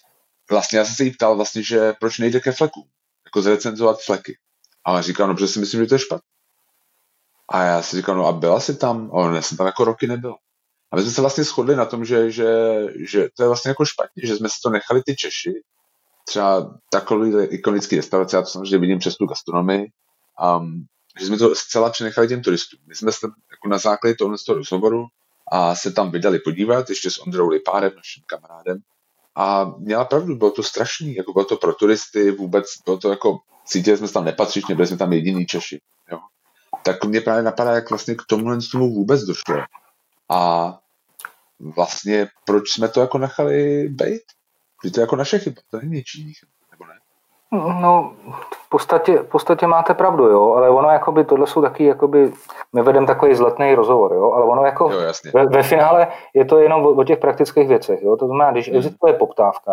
[0.50, 2.84] vlastně já jsem se jí ptal vlastně, že proč nejde ke flekům,
[3.24, 4.38] jako zrecenzovat fleky.
[4.84, 6.28] A ona říkala, no, protože si myslím, že to je špatné.
[7.48, 9.10] A já si říkal, no a byla jsi tam?
[9.16, 10.34] A já jsem tam jako roky nebyl.
[10.92, 12.46] A my jsme se vlastně shodli na tom, že, že,
[13.08, 15.52] že to je vlastně jako špatně, že jsme si to nechali ty Češi,
[16.28, 19.86] třeba takový ikonický restaurace, já to samozřejmě vidím přes tu gastronomii,
[20.58, 20.84] um,
[21.20, 22.80] že jsme to zcela přenechali těm turistům.
[22.86, 25.06] My jsme se jako na základě tohoto toho rozhovoru
[25.52, 28.78] a se tam vydali podívat, ještě s Ondrou Lipárem, naším kamarádem.
[29.36, 33.38] A měla pravdu, bylo to strašný, jako bylo to pro turisty, vůbec bylo to jako,
[33.66, 35.80] cítili jsme se tam nepatřičně, byli jsme tam jediný Češi.
[36.12, 36.18] Jo.
[36.84, 39.62] Tak mě právě napadá, jak vlastně k tomu tomu vůbec došlo.
[40.28, 40.72] A
[41.60, 44.22] vlastně proč jsme to jako nechali být?
[44.84, 46.55] Že to je jako naše chyba, to není něčí chyba.
[47.52, 48.12] No,
[48.52, 52.32] v podstatě, v podstatě máte pravdu, jo, ale ono jakoby, tohle jsou taky, jakoby,
[52.72, 54.98] my vedeme takový zletný rozhovor, jo, ale ono jako jo,
[55.34, 58.68] ve, ve, finále je to jenom o, o těch praktických věcech, jo, to znamená, když
[58.68, 58.76] hmm.
[58.76, 59.72] existuje poptávka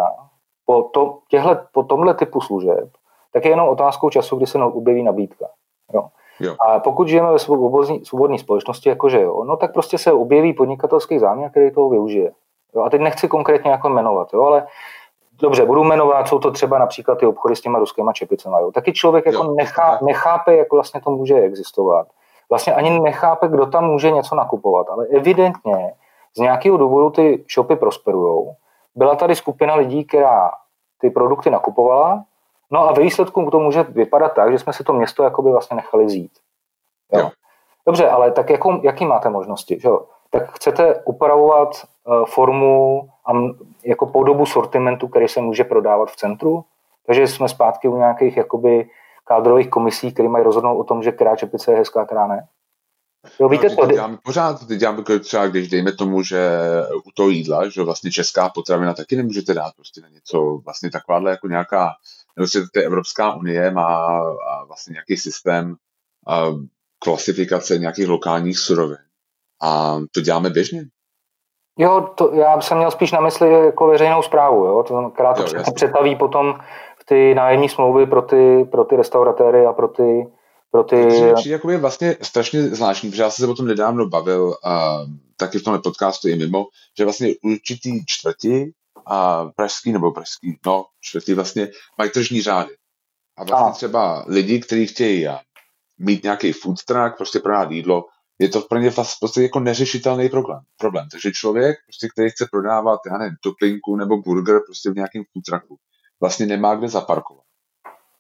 [0.66, 2.90] po, to, těhle, po tomhle typu služeb,
[3.34, 5.46] tak je jenom otázkou času, kdy se objeví nabídka,
[5.94, 6.08] jo.
[6.40, 6.56] Jo.
[6.68, 11.20] A pokud žijeme ve svobodní, svobodné společnosti, jakože jo, no tak prostě se objeví podnikatelský
[11.20, 12.32] záměr, který toho využije.
[12.76, 14.68] Jo, a teď nechci konkrétně jako jmenovat, jo, ale
[15.42, 18.60] dobře, budu jmenovat, jsou to třeba například ty obchody s těma ruskýma čepicema.
[18.60, 18.72] Jo.
[18.72, 22.08] Taky člověk jako jo, nechá, nechápe, jak vlastně to může existovat.
[22.50, 25.94] Vlastně ani nechápe, kdo tam může něco nakupovat, ale evidentně
[26.38, 28.52] z nějakého důvodu ty shopy prosperují.
[28.96, 30.52] Byla tady skupina lidí, která
[30.98, 32.24] ty produkty nakupovala,
[32.72, 35.76] no a ve výsledku to může vypadat tak, že jsme si to město jakoby vlastně
[35.76, 36.32] nechali vzít.
[37.14, 37.20] Jo.
[37.20, 37.30] Jo.
[37.86, 39.80] Dobře, ale tak jakou, jaký máte možnosti?
[39.80, 39.90] Že?
[40.30, 41.70] Tak chcete upravovat
[42.06, 43.32] uh, formu a
[43.84, 46.66] jako podobu sortimentu, který se může prodávat v centru.
[47.06, 48.90] Takže jsme zpátky u nějakých jakoby
[49.26, 52.48] kádrových komisí, které mají rozhodnout o tom, že která čepice je hezká, která ne.
[53.40, 53.92] Jo, víte no, to?
[53.92, 56.60] Děláme pořád, teď děláme třeba, když dejme tomu, že
[57.06, 61.32] u toho jídla, že vlastně česká potravina taky nemůžete dát prostě na něco, vlastně takováhle
[61.32, 61.92] jako nějaká,
[62.38, 64.22] nebo to Evropská unie má
[64.68, 65.76] vlastně nějaký systém
[66.28, 66.46] a
[67.00, 68.98] klasifikace nějakých lokálních surovin.
[69.62, 70.86] A to děláme běžně.
[71.78, 74.84] Jo, to, já jsem měl spíš na mysli jako veřejnou zprávu, jo?
[74.84, 76.60] to znamená, to jo, přetaví potom
[77.02, 80.28] v ty nájemní smlouvy pro ty, pro ty restauratéry a pro ty
[80.74, 80.96] pro ty...
[81.62, 84.54] To je vlastně strašně zvláštní, protože já jsem se o tom nedávno bavil uh,
[85.38, 88.72] taky v tomhle podcastu i mimo, že vlastně určitý čtvrti
[89.06, 92.70] a pražský nebo pražský, no čtvrti vlastně mají tržní řády.
[93.38, 93.74] A vlastně a.
[93.74, 95.28] třeba lidi, kteří chtějí
[96.00, 98.06] mít nějaký food truck, prostě prodat jídlo,
[98.44, 100.60] je to pro ně vlastně prostě jako neřešitelný problém.
[100.78, 101.08] problém.
[101.12, 105.44] Takže člověk, prostě, který chce prodávat, já nevím, toplinku nebo burger prostě v nějakém food
[105.46, 105.76] trucku,
[106.22, 107.44] vlastně nemá kde zaparkovat.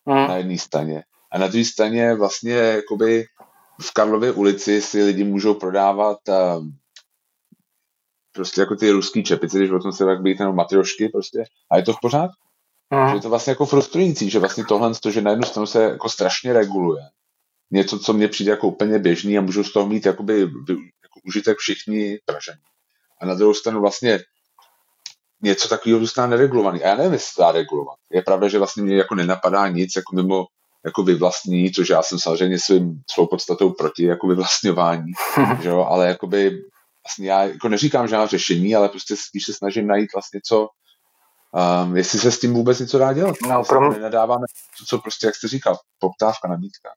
[0.08, 0.28] Hmm.
[0.28, 1.04] Na jedné straně.
[1.32, 3.26] A na druhé straně vlastně jakoby
[3.82, 6.66] v Karlově ulici si lidi můžou prodávat uh,
[8.32, 11.44] prostě jako ty ruský čepice, když o tom se tak být jenom matriošky prostě.
[11.72, 12.48] A je to v pořádku.
[12.94, 13.10] Hmm.
[13.10, 15.84] Že je to vlastně jako frustrující, že vlastně tohle, to, že na jednu stranu se
[15.84, 17.04] jako strašně reguluje
[17.72, 21.58] něco, co mně přijde jako úplně běžný a můžu z toho mít jakoby, jako užitek
[21.58, 22.60] všichni Pražani.
[23.22, 24.20] A na druhou stranu vlastně
[25.42, 26.84] něco takového zůstane neregulovaný.
[26.84, 27.98] A já nevím, jestli se dá regulovat.
[28.12, 30.46] Je pravda, že vlastně mě jako nenapadá nic jako mimo
[30.86, 35.12] jako vyvlastní, což já jsem samozřejmě svým, svou podstatou proti jako vyvlastňování,
[35.62, 35.86] že jo?
[35.90, 36.62] ale jakoby
[37.08, 40.68] vlastně já jako neříkám žádná řešení, ale prostě spíš se snažím najít vlastně co,
[41.84, 43.36] um, jestli se s tím vůbec něco dá dělat.
[43.50, 43.90] No, pro mě...
[43.90, 44.46] Nenadáváme
[44.80, 46.90] to, co prostě, jak jste říkal, poptávka, nabídka.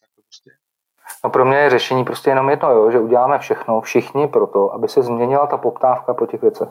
[1.24, 4.74] No pro mě je řešení prostě jenom jedno, jo, že uděláme všechno, všichni pro to,
[4.74, 6.68] aby se změnila ta poptávka po těch věcech.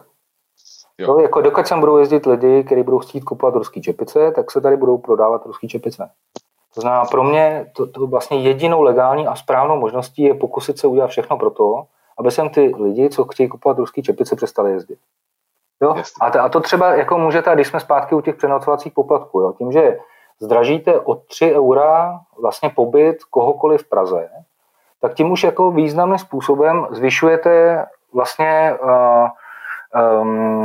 [0.97, 1.07] Jo.
[1.07, 4.61] To, jako dokud sem budou jezdit lidi, kteří budou chtít kupovat ruský čepice, tak se
[4.61, 6.09] tady budou prodávat ruský čepice.
[6.75, 10.87] To znamená, pro mě to, to vlastně jedinou legální a správnou možností je pokusit se
[10.87, 11.83] udělat všechno pro to,
[12.19, 14.99] aby sem ty lidi, co chtějí kupovat ruský čepice, přestali jezdit.
[15.81, 15.95] Jo?
[16.21, 19.53] A, to, a to třeba jako můžete, když jsme zpátky u těch přenocovacích poplatků, jo?
[19.57, 19.99] tím, že
[20.39, 24.29] zdražíte o 3 eura vlastně pobyt kohokoliv v Praze,
[25.01, 29.27] tak tím už jako významným způsobem zvyšujete vlastně uh,
[30.21, 30.63] um,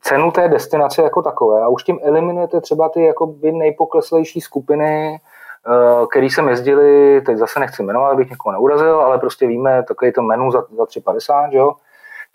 [0.00, 5.20] cenu té destinace jako takové a už tím eliminujete třeba ty jakoby nejpokleslejší skupiny,
[5.66, 10.12] uh, který jsem jezdili, teď zase nechci jmenovat, abych někoho neurazil, ale prostě víme, takový
[10.12, 11.72] to menu za, za 3,50, jo?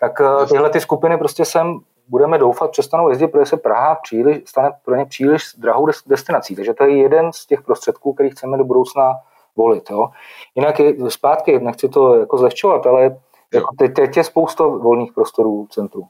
[0.00, 1.78] tak uh, tyhle ty skupiny prostě sem
[2.08, 6.56] budeme doufat, přestanou jezdit, protože se Praha příliš, stane pro ně příliš drahou destinací.
[6.56, 9.12] Takže to je jeden z těch prostředků, který chceme do budoucna
[9.56, 9.90] volit.
[9.90, 10.08] Jo.
[10.54, 13.16] Jinak je, zpátky, nechci to jako zlehčovat, ale
[13.54, 16.06] jako teď, teď je spousta volných prostorů v centru.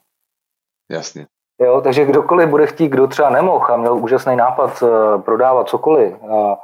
[0.91, 1.27] Jasně.
[1.61, 6.23] Jo, takže kdokoliv bude chtít, kdo třeba nemohl a měl úžasný nápad uh, prodávat cokoliv,
[6.23, 6.55] uh,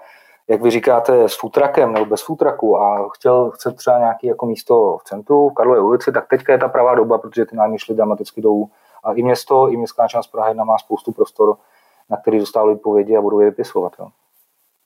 [0.49, 4.99] jak vy říkáte, s futrakem nebo bez futraku a chtěl, chce třeba nějaký jako místo
[4.99, 7.95] v centru, v Karlově ulici, tak teďka je ta pravá doba, protože ty nájmy šly
[7.95, 8.70] dramaticky dolů.
[9.05, 11.57] A i město, i městská část Praha 1 má spoustu prostor,
[12.11, 13.92] na který dostávají povědi a budou je vypisovat.
[13.98, 14.09] Jo.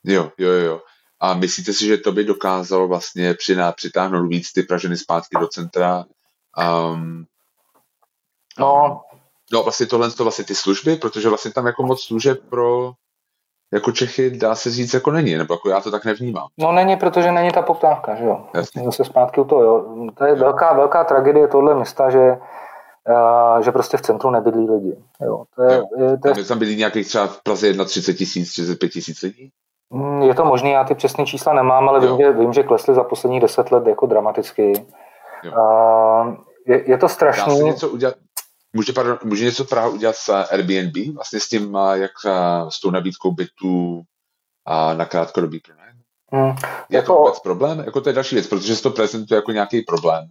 [0.03, 0.81] jo, jo, jo.
[1.19, 5.47] A myslíte si, že to by dokázalo vlastně přiná, přitáhnout víc ty Praženy zpátky do
[5.47, 6.05] centra?
[6.91, 7.25] Um,
[8.59, 9.01] no,
[9.51, 12.91] no vlastně tohle to vlastně ty služby, protože vlastně tam jako moc služeb pro
[13.73, 16.47] jako Čechy dá se říct jako není, nebo jako já to tak nevnímám.
[16.57, 18.45] No není, protože není ta poptávka, že jo.
[18.53, 18.83] Jasně.
[18.83, 19.85] Zase zpátky u toho, jo.
[20.17, 22.37] To je velká, velká tragédie tohle města, že
[23.61, 24.95] že prostě v centru nebydlí lidi.
[25.21, 25.43] Jo.
[25.55, 25.83] To je, jo.
[25.97, 26.45] Je, to je...
[26.45, 29.51] tam bydlí nějakých třeba v Praze 31 tisíc, 35 tisíc lidí?
[29.93, 32.95] Mm, je to možné, já ty přesné čísla nemám, ale vím že, vím, že klesly
[32.95, 34.85] za posledních deset let jako dramaticky.
[35.43, 35.51] Jo.
[35.51, 36.35] Uh,
[36.67, 37.53] je, je to strašný.
[37.53, 38.15] Dá se něco udělat,
[38.73, 42.11] Může, pardon, může něco Praha udělat s Airbnb, vlastně s tím, jak
[42.69, 44.01] s tou nabídkou bytů
[44.65, 45.97] a na krátkodobý pronájem?
[46.31, 46.55] Hmm,
[46.89, 47.13] je jako...
[47.13, 47.79] to vůbec problém?
[47.79, 50.25] Jako to je další věc, protože se to prezentuje jako nějaký problém.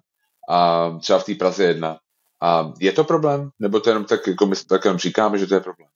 [0.51, 1.99] A třeba v té Praze jedna.
[2.43, 3.51] A je to problém?
[3.59, 5.89] Nebo to jenom tak, jako my tak jenom říkáme, že to je problém?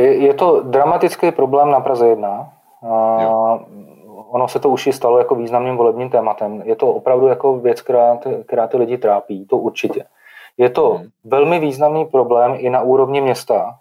[0.00, 2.52] Je to dramatický problém na Praze 1.
[4.30, 6.62] ono se to už i stalo jako významným volebním tématem.
[6.64, 10.04] Je to opravdu jako věc, která ty, která ty lidi trápí, to určitě.
[10.56, 11.08] Je to hmm.
[11.24, 13.78] velmi významný problém i na úrovni města,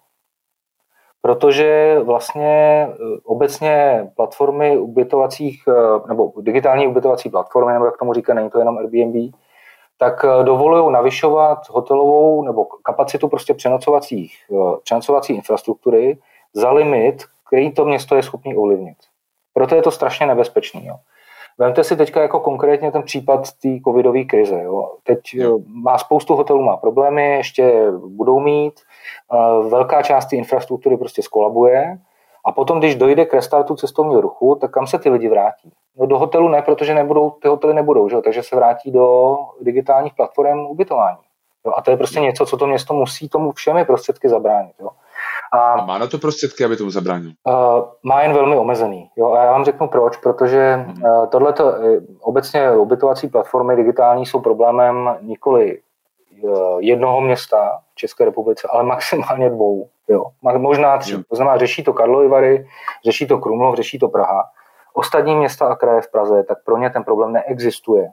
[1.21, 8.33] protože vlastně eh, obecně platformy ubytovacích, eh, nebo digitální ubytovací platformy, nebo jak tomu říká,
[8.33, 9.33] není to jenom Airbnb,
[10.01, 14.35] tak eh, dovolují navyšovat hotelovou nebo kapacitu prostě přenocovacích,
[14.83, 16.17] přenocovací infrastruktury
[16.53, 18.97] za limit, který to město je schopný ovlivnit.
[19.53, 20.85] Proto je to strašně nebezpečný.
[20.85, 20.95] Jo.
[21.57, 24.61] Vemte si teďka jako konkrétně ten případ té covidové krize.
[24.63, 24.91] Jo.
[25.03, 25.59] Teď jo.
[25.83, 28.73] má spoustu hotelů, má problémy, ještě budou mít.
[29.69, 31.97] Velká část té infrastruktury prostě skolabuje.
[32.45, 35.71] A potom, když dojde k restartu cestovního ruchu, tak kam se ty lidi vrátí?
[35.97, 38.17] No do hotelu ne, protože nebudou, ty hotely nebudou, že?
[38.21, 41.17] takže se vrátí do digitálních platform ubytování.
[41.65, 41.73] Jo?
[41.77, 44.73] A to je prostě něco, co to město musí tomu všemi prostředky zabránit.
[44.79, 44.89] Jo?
[45.53, 47.31] A, a má na to prostředky, aby tomu zabránil?
[47.47, 47.53] Uh,
[48.03, 49.09] má jen velmi omezený.
[49.15, 49.31] Jo?
[49.31, 51.73] A já vám řeknu proč, protože uh, tohleto,
[52.21, 55.81] obecně ubytovací platformy digitální jsou problémem nikoli
[56.43, 59.87] uh, jednoho města v České republice, ale maximálně dvou.
[60.11, 60.23] Jo?
[60.57, 61.23] Možná tři.
[61.23, 62.67] To znamená, řeší to Karlovy Vary,
[63.05, 64.43] řeší to Krumlov, řeší to Praha.
[64.93, 68.11] Ostatní města a kraje v Praze, tak pro ně ten problém neexistuje.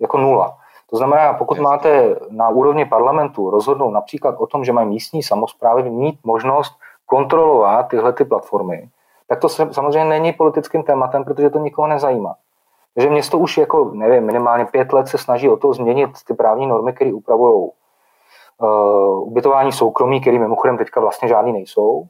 [0.00, 0.56] Jako nula.
[0.90, 5.90] To znamená, pokud máte na úrovni parlamentu rozhodnout například o tom, že mají místní samozprávy
[5.90, 6.72] mít možnost
[7.06, 8.88] kontrolovat tyhle ty platformy,
[9.28, 12.34] tak to samozřejmě není politickým tématem, protože to nikoho nezajímá.
[12.94, 16.66] Takže město už jako, nevím, minimálně pět let se snaží o to změnit ty právní
[16.66, 17.70] normy, které upravují
[18.58, 22.06] uh, ubytování soukromí, které mimochodem teďka vlastně žádný nejsou.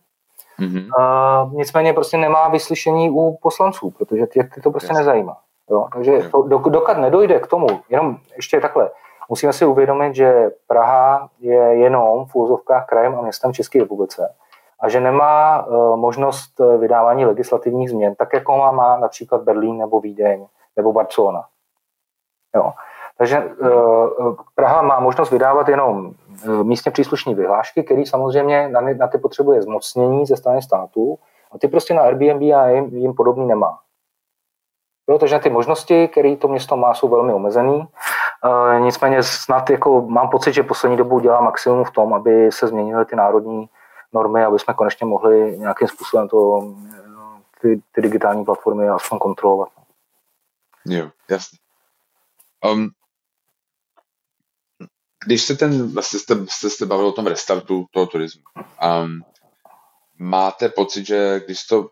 [0.61, 0.87] Mm-hmm.
[0.99, 4.99] Uh, nicméně prostě nemá vyslyšení u poslanců, protože ty, ty to prostě yes.
[4.99, 5.37] nezajímá.
[5.71, 5.89] Jo?
[5.93, 8.91] Takže to, dokud nedojde k tomu, jenom ještě takhle,
[9.29, 14.35] musíme si uvědomit, že Praha je jenom v úzovkách krajem a městem České republice
[14.81, 20.01] a že nemá uh, možnost vydávání legislativních změn, tak jako má, má například Berlín nebo
[20.01, 21.45] Vídeň nebo Barcelona.
[22.57, 22.73] Jo.
[23.19, 29.19] Takže uh, Praha má možnost vydávat jenom uh, místně příslušní vyhlášky, který samozřejmě na, ty
[29.19, 31.19] potřebuje zmocnění ze strany státu
[31.53, 33.79] a ty prostě na Airbnb a jim, jim podobný nemá.
[35.21, 37.89] Takže ty možnosti, které to město má, jsou velmi omezený.
[38.77, 42.67] E, nicméně snad jako mám pocit, že poslední dobou dělá maximum v tom, aby se
[42.67, 43.69] změnily ty národní
[44.13, 46.65] normy, aby jsme konečně mohli nějakým způsobem to,
[47.61, 49.69] ty, ty digitální platformy aspoň kontrolovat.
[50.87, 51.59] Jo, jasně.
[52.73, 52.89] Um,
[55.27, 59.21] když se ten, vlastně jste, jste, jste bavil o tom restartu toho turismu, um,
[60.19, 61.89] máte pocit, že když to uh,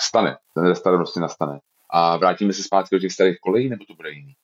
[0.00, 1.60] stane, ten restart prostě nastane.
[1.90, 4.34] A vrátíme se zpátky do těch starých kolejí, nebo to bude jiný?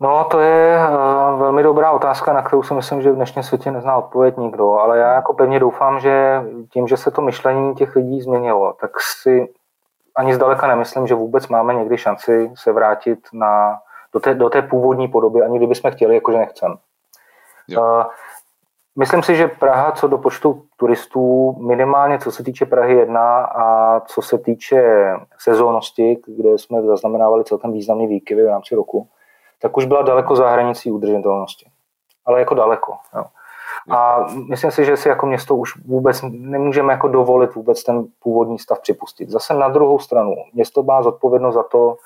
[0.00, 3.70] No, to je uh, velmi dobrá otázka, na kterou si myslím, že v dnešním světě
[3.70, 6.42] nezná odpověď nikdo, ale já jako pevně doufám, že
[6.72, 9.48] tím, že se to myšlení těch lidí změnilo, tak si
[10.16, 13.78] ani zdaleka nemyslím, že vůbec máme někdy šanci se vrátit na,
[14.14, 16.76] do, té, do té původní podoby, ani kdybychom chtěli, jakože nechcem.
[17.78, 18.02] Uh,
[18.98, 24.00] Myslím si, že Praha co do počtu turistů, minimálně co se týče Prahy 1 a
[24.00, 24.82] co se týče
[25.38, 29.08] sezónnosti, kde jsme zaznamenávali celkem významný výkyvy v rámci roku,
[29.60, 31.66] tak už byla daleko za hranicí udržitelnosti.
[32.26, 32.96] Ale jako daleko.
[33.16, 33.24] Jo.
[33.90, 38.58] A myslím si, že si jako město už vůbec nemůžeme jako dovolit vůbec ten původní
[38.58, 39.30] stav připustit.
[39.30, 41.96] Zase na druhou stranu, město má zodpovědnost za to,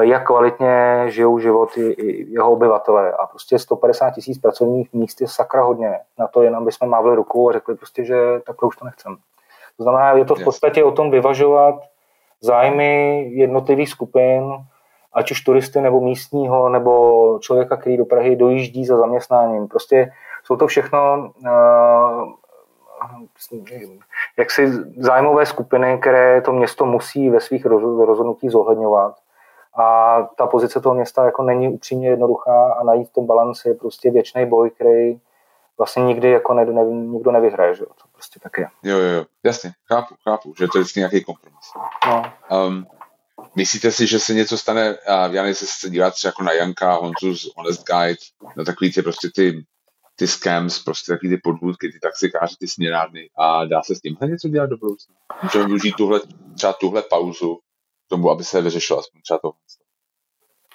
[0.00, 1.96] jak kvalitně žijou životy
[2.28, 3.12] jeho obyvatelé.
[3.12, 5.98] A prostě 150 tisíc pracovních míst je sakra hodně.
[6.18, 8.16] Na to jen, aby jsme mávli ruku a řekli prostě, že
[8.46, 9.16] takhle už to nechcem.
[9.76, 11.74] To znamená, je to v podstatě o tom vyvažovat
[12.40, 14.52] zájmy jednotlivých skupin,
[15.12, 19.68] ať už turisty nebo místního, nebo člověka, který do Prahy dojíždí za zaměstnáním.
[19.68, 20.12] Prostě
[20.44, 22.32] jsou to všechno uh,
[24.36, 29.14] jaksi zájmové skupiny, které to město musí ve svých rozhodnutích zohledňovat.
[29.76, 33.74] A ta pozice toho města jako není upřímně jednoduchá a najít v tom balanci je
[33.74, 35.20] prostě věčný boj, který
[35.78, 38.68] vlastně nikdy jako ne, ne, nikdo nevyhraje, že to prostě tak je.
[38.82, 41.72] Jo, jo, jo, jasně, chápu, chápu, že to je vždycky nějaký kompromis.
[42.06, 42.22] No.
[42.66, 42.86] Um,
[43.56, 46.92] myslíte si, že se něco stane, a já nevím, se dívat třeba jako na Janka,
[46.92, 48.20] Honzu z Honest Guide,
[48.56, 49.64] na takový ty prostě ty
[50.16, 54.28] ty scams, prostě takový ty podvůdky, ty taxikáři, ty směrárny a dá se s tímhle
[54.28, 55.14] něco dělat do budoucna.
[55.42, 56.20] Můžeme využít tuhle,
[56.54, 57.58] třeba tuhle pauzu
[58.06, 59.52] k tomu, aby se vyřešilo aspoň třeba to.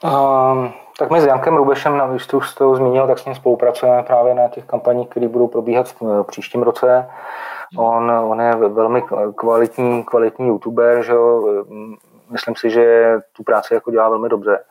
[0.03, 4.03] Um, tak my s Jankem Rubešem, na když jste to zmínil, tak s ním spolupracujeme
[4.03, 7.09] právě na těch kampaních, které budou probíhat v příštím roce.
[7.77, 9.03] On, on je velmi
[9.35, 11.63] kvalitní, kvalitní youtuber, že jo?
[12.29, 14.63] myslím si, že tu práci jako dělá velmi dobře.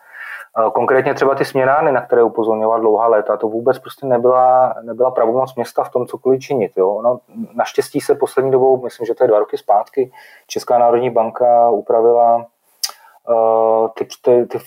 [0.73, 5.55] Konkrétně třeba ty směnány, na které upozorňoval dlouhá léta, to vůbec prostě nebyla, nebyla pravomoc
[5.55, 6.73] města v tom cokoliv činit.
[6.77, 7.01] Jo.
[7.03, 7.19] No,
[7.55, 10.13] naštěstí se poslední dobou, myslím, že to je dva roky zpátky,
[10.47, 14.59] Česká národní banka upravila uh, ty, ty, ty,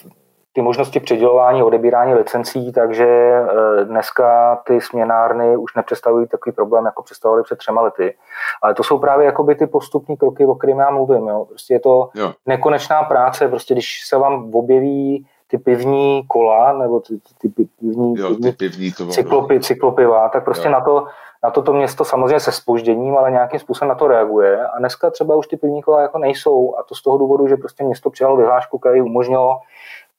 [0.54, 7.04] ty možnosti předělování, odebírání licencí, takže uh, dneska ty směnárny už nepředstavují takový problém, jako
[7.04, 8.16] představovali před třema lety.
[8.64, 11.28] Ale to jsou právě jakoby ty postupní kroky, o kterých já mluvím.
[11.28, 11.46] Jo.
[11.46, 12.34] Prostě je to jo.
[12.46, 18.16] nekonečná práce, prostě když se vám objeví ty pivní kola, nebo ty, ty, ty pivní,
[18.18, 21.08] jo, ty pivní to cyklopy, cyklopiva, tak prostě na to,
[21.44, 24.68] na to to město samozřejmě se spožděním, ale nějakým způsobem na to reaguje.
[24.68, 27.58] A dneska třeba už ty pivní kola jako nejsou a to z toho důvodu, že
[27.58, 29.60] prostě město přijalo vyhlášku, která umožnilo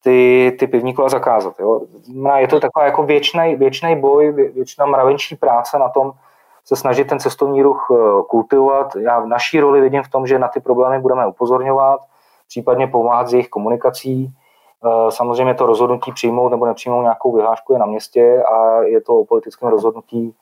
[0.05, 1.55] ty, ty pivní kola zakázat.
[1.61, 1.81] Jo.
[2.37, 6.13] Je to taková jako věčný, věčný boj, věčná mravenčí práce na tom,
[6.65, 8.97] se snažit ten cestovní ruch eh, kultivovat.
[8.97, 12.01] Já v naší roli vidím v tom, že na ty problémy budeme upozorňovat,
[12.49, 14.35] případně pomáhat s jejich komunikací,
[15.11, 19.25] samozřejmě to rozhodnutí přijmout nebo nepřijmout nějakou vyhlášku je na městě a je to o
[19.25, 20.35] politickém rozhodnutí,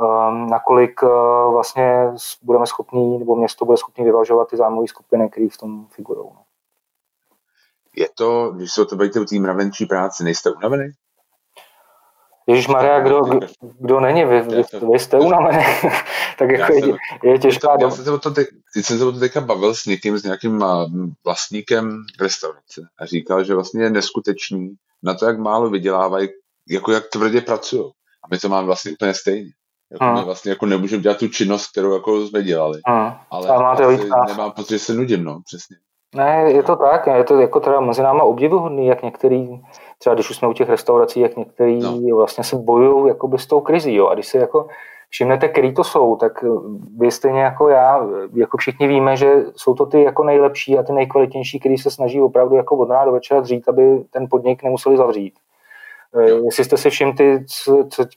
[0.00, 1.06] ehm, nakolik eh,
[1.52, 2.12] vlastně
[2.42, 6.28] budeme schopni, nebo město bude schopni vyvažovat ty zájmové skupiny, které v tom figurují.
[6.34, 6.42] No.
[7.96, 10.90] Je to, když se to bavíte o té mravenčí práci, nejste unavený?
[12.46, 13.20] Ježíš Maria, kdo,
[13.80, 14.62] kdo není, vy, vy,
[14.92, 15.64] vy jste unavený,
[16.38, 19.18] tak jako je, je těžká Já jsem se o to, teď, jsem se o to
[19.18, 20.64] teďka bavil s někým, s nějakým
[21.24, 26.28] vlastníkem restaurace a říkal, že vlastně je neskutečný na to, jak málo vydělávají,
[26.68, 27.84] jako jak tvrdě pracují.
[28.24, 29.50] A my to máme vlastně úplně stejně.
[29.92, 30.14] Jako hmm.
[30.14, 32.80] my vlastně jako nemůžeme dělat tu činnost, kterou jako jsme dělali.
[32.88, 33.12] Hmm.
[33.30, 35.76] Ale máte vlastně nemám pocit, že se nudím, no, přesně.
[36.14, 39.60] Ne, je to tak, je to jako teda mezi náma obdivuhodný, jak některý
[39.98, 42.16] třeba když už jsme u těch restaurací, jak některý no.
[42.16, 43.94] vlastně se bojují jakoby s tou krizí.
[43.94, 44.08] Jo.
[44.08, 44.66] A když se jako
[45.10, 46.44] všimnete, který to jsou, tak
[46.98, 50.92] vy stejně jako já, jako všichni víme, že jsou to ty jako nejlepší a ty
[50.92, 54.96] nejkvalitnější, který se snaží opravdu jako od rána do večera dřít, aby ten podnik nemuseli
[54.96, 55.34] zavřít.
[56.16, 56.30] Eh.
[56.30, 57.44] Jestli jste si všimli, ty,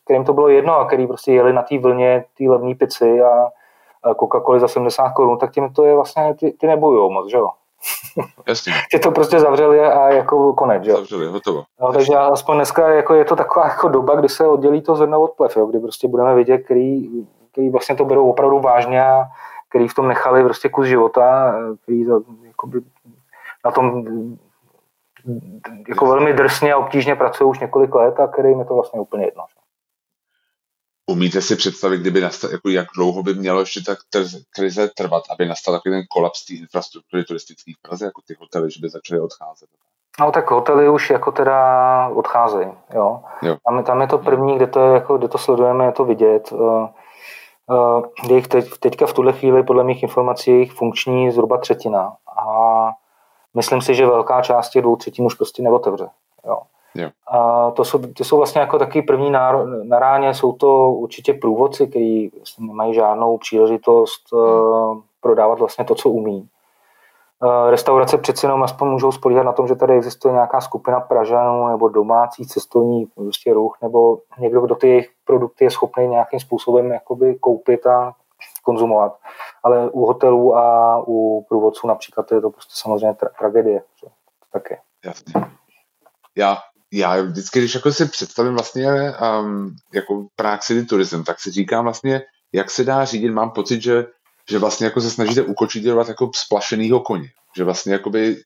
[0.04, 3.48] kterým to bylo jedno a který prostě jeli na té vlně té levné pici a,
[4.14, 7.50] Coca-Cola za 70 korun, tak tím to je vlastně, ty, ty nebojujou moc, že jo?
[8.48, 8.74] Jasně.
[8.92, 10.96] Ty to prostě zavřeli a jako konec, jo.
[10.96, 11.64] Zavřeli, hotovo.
[11.82, 15.22] No, takže aspoň dneska jako je to taková jako doba, kdy se oddělí to zrno
[15.22, 17.10] od plev, jo, kdy prostě budeme vidět, který,
[17.52, 19.24] který vlastně to berou opravdu vážně a
[19.70, 22.06] který v tom nechali prostě kus života, který
[22.44, 22.82] jakoby,
[23.66, 24.06] na tom
[25.88, 29.26] jako velmi drsně a obtížně pracují už několik let a kterým je to vlastně úplně
[29.26, 29.44] jedno.
[31.12, 33.96] Umíte si představit, kdyby nastal, jako jak dlouho by mělo ještě ta
[34.56, 38.72] krize trvat, aby nastal takový ten kolaps té infrastruktury turistické v Praze, jako ty hotely,
[38.72, 39.70] že by začaly odcházet?
[40.20, 43.24] No tak hotely už jako teda odcházejí, jo.
[43.42, 43.58] jo.
[43.66, 46.52] Tam, tam je to první, kde to, je, jako, kde to sledujeme, je to vidět.
[46.52, 46.90] Uh,
[47.70, 52.16] uh, jejich teď, teďka v tuhle chvíli podle mých informací je jich funkční zhruba třetina.
[52.38, 52.92] A
[53.54, 56.08] myslím si, že velká část těch dvou třetin už prostě neotevře.
[56.46, 56.62] Jo.
[56.96, 57.10] Jo.
[57.28, 61.88] A to jsou, to jsou vlastně jako takový první na ráně, jsou to určitě průvodci,
[61.88, 65.02] kteří vlastně nemají žádnou příležitost hmm.
[65.22, 66.50] prodávat vlastně to, co umí.
[67.70, 71.90] Restaurace přeci jenom aspoň můžou spolíhat na tom, že tady existuje nějaká skupina Pražanů nebo
[71.90, 77.36] domácí cestovní prostě ruch, nebo někdo, kdo ty jejich produkty je schopný nějakým způsobem jakoby
[77.36, 78.14] koupit a
[78.64, 79.18] konzumovat.
[79.64, 83.84] Ale u hotelů a u průvodců například je to prostě samozřejmě tra- tragédie.
[84.54, 84.78] Taky.
[85.06, 85.34] Jasně.
[86.36, 86.58] Já
[86.98, 88.88] já vždycky, když jako si představím vlastně
[89.42, 92.22] um, jako Prague City Tourism, tak si říkám vlastně,
[92.54, 94.06] jak se dá řídit, mám pocit, že,
[94.50, 98.38] že vlastně jako se snažíte ukočírovat jako splašenýho koně, že vlastně jakoby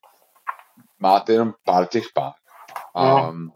[1.00, 2.32] máte jenom pár těch pár.
[3.30, 3.52] Um,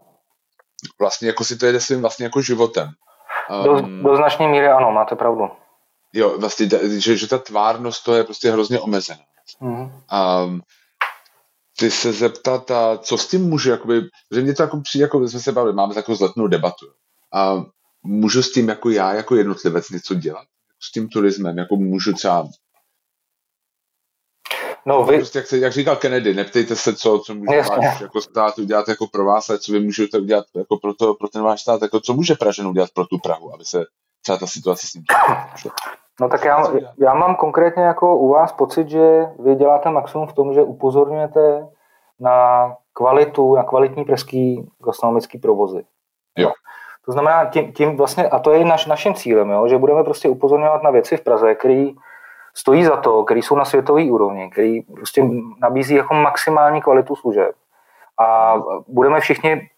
[1.00, 2.88] vlastně jako si to jede svým vlastně jako životem.
[3.50, 5.50] Um, do, do značné míry ano, máte pravdu.
[6.12, 6.68] Jo, vlastně,
[6.98, 9.20] že, že ta tvárnost to je prostě hrozně omezená.
[9.60, 9.92] Mm.
[10.44, 10.60] Um,
[11.78, 14.02] ty se zeptat, a co s tím můžu, jakoby,
[14.34, 16.86] že mě to jako přijde, jako jsme se bavili, máme takovou zletnou debatu.
[17.32, 17.64] A
[18.02, 20.46] můžu s tím jako já, jako jednotlivec něco dělat?
[20.80, 22.48] S tím turismem, jako můžu třeba
[24.86, 25.16] No, vy...
[25.16, 28.88] prostě, jak, se, jak, říkal Kennedy, neptejte se, co, co může váš jako stát udělat
[28.88, 31.82] jako pro vás, ale co vy můžete udělat jako pro, to, pro ten váš stát,
[31.82, 33.84] jako co může Pražen udělat pro tu Prahu, aby se
[34.22, 35.04] třeba ta situace s ním
[36.20, 36.64] No tak já,
[36.98, 41.68] já mám konkrétně jako u vás pocit, že vy děláte maximum v tom, že upozorňujete
[42.20, 45.84] na kvalitu, na kvalitní pražský gastronomický provozy.
[46.38, 46.52] Jo.
[47.04, 50.28] To znamená, tím, tím vlastně, a to je naš, naším cílem, jo, že budeme prostě
[50.28, 51.86] upozorňovat na věci v Praze, které
[52.54, 55.24] stojí za to, které jsou na světové úrovni, který prostě
[55.62, 57.54] nabízí jako maximální kvalitu služeb.
[58.20, 58.54] A
[58.88, 59.68] budeme všichni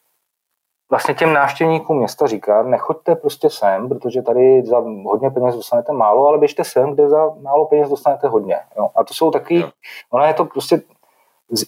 [0.91, 6.28] vlastně těm návštěvníkům města říkat, nechoďte prostě sem, protože tady za hodně peněz dostanete málo,
[6.28, 8.57] ale běžte sem, kde za málo peněz dostanete hodně.
[8.76, 8.89] Jo?
[8.97, 9.64] A to jsou taky,
[10.11, 10.80] ono je to prostě,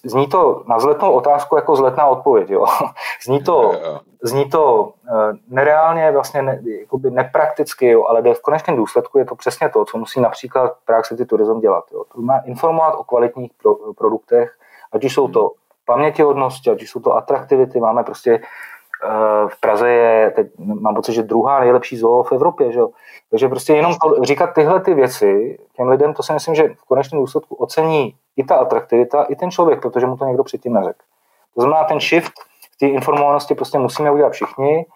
[0.05, 2.51] zní to na zletnou otázku jako zletná odpověď.
[2.51, 2.64] Jo?
[3.25, 3.73] Zní to,
[4.23, 8.05] zní to eh, nereálně, vlastně ne, jakoby neprakticky, jo?
[8.09, 11.85] ale v konečném důsledku je to přesně to, co musí například Prague City Tourism dělat.
[11.93, 12.05] Jo?
[12.14, 14.55] To má informovat o kvalitních pro, produktech,
[14.93, 15.53] ať už jsou to
[15.85, 18.41] pamětihodnosti, ať už jsou to atraktivity, máme prostě
[19.49, 22.80] v Praze je, teď mám pocit, že druhá nejlepší zoo v Evropě, že?
[23.30, 26.84] takže prostě jenom to, říkat tyhle ty věci těm lidem, to si myslím, že v
[26.84, 30.99] konečném důsledku ocení i ta atraktivita, i ten člověk, protože mu to někdo předtím neřekl.
[31.55, 32.32] To znamená, ten shift
[32.74, 34.86] v té informovanosti prostě musíme udělat všichni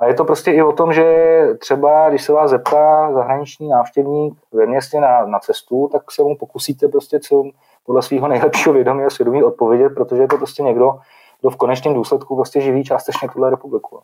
[0.00, 4.34] a je to prostě i o tom, že třeba, když se vás zeptá zahraniční návštěvník
[4.52, 7.42] ve městě na, na cestu, tak se mu pokusíte prostě co
[7.86, 10.98] podle svého nejlepšího vědomí a svědomí odpovědět, protože je to prostě někdo,
[11.42, 14.02] kdo v konečném důsledku vlastně živí částečně tuhle republiku.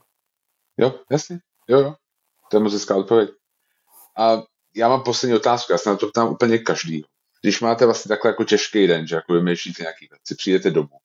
[0.76, 1.94] Jo, jasně, jo, jo.
[2.50, 3.30] To je moc hezká odpověď.
[4.16, 4.42] A
[4.74, 7.04] já mám poslední otázku, já se na to ptám úplně každý.
[7.42, 10.98] Když máte vlastně takhle jako těžký den, že jako vymýšlíte nějaký věci, přijdete domů,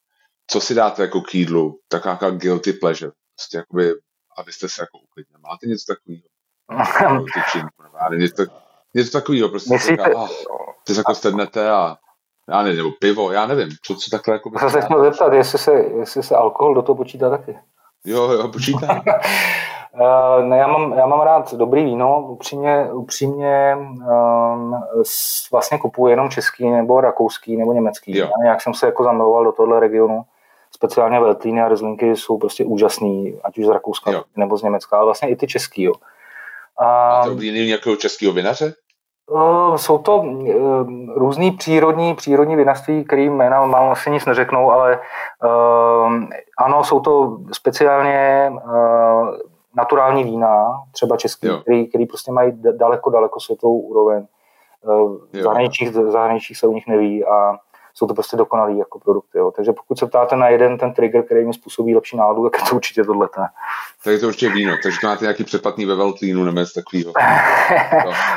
[0.46, 3.92] co si dáte jako k jídlu, taková jako guilty pleasure, prostě jakoby,
[4.38, 5.40] abyste se jako uklidnili.
[5.42, 6.22] Máte něco takového?
[8.16, 8.46] něco,
[8.94, 10.02] něco takového, prostě Myslíte...
[10.02, 10.28] Taká, ah,
[10.84, 11.96] ty se jako sednete a
[12.48, 14.50] já nevím, nebo pivo, já nevím, co, co takhle jako...
[14.62, 17.58] Já se chtěl zeptat, jestli se, jestli se alkohol do toho počítá taky.
[18.04, 19.02] Jo, jo, počítá.
[20.00, 24.74] Uh, ne, já, mám, já mám rád dobrý víno, upřímně, upřímně um,
[25.52, 28.16] vlastně kupuji jenom český nebo rakouský nebo německý.
[28.16, 28.30] Jo.
[28.46, 30.24] Jak jsem se jako zamiloval do tohle regionu,
[30.74, 34.24] speciálně Veltlíny a Rizlinky jsou prostě úžasný, ať už z Rakouska jo.
[34.36, 35.82] nebo z Německa, ale vlastně i ty český.
[35.82, 35.92] Jo.
[36.78, 38.74] A, Máte oblíbený nějakého českého vinaře?
[39.30, 40.46] Uh, jsou to uh,
[41.16, 44.98] různý přírodní, přírodní vinařství, který jména mám asi nic neřeknou, ale
[45.44, 46.12] uh,
[46.58, 48.52] ano, jsou to speciálně
[49.76, 54.26] naturální vína, třeba český, který, který prostě mají daleko, daleko světovou úroveň.
[55.32, 57.56] V zahraničích, zahraničích se u nich neví a
[57.94, 59.38] jsou to prostě dokonalý jako produkty.
[59.38, 59.50] Jo.
[59.50, 62.68] Takže pokud se ptáte na jeden ten trigger, který mi způsobí lepší náladu, tak je
[62.70, 63.28] to určitě tohle.
[64.04, 67.12] Tak je to určitě víno, takže to máte nějaký předplatný ve Veltlínu nebo něco takového.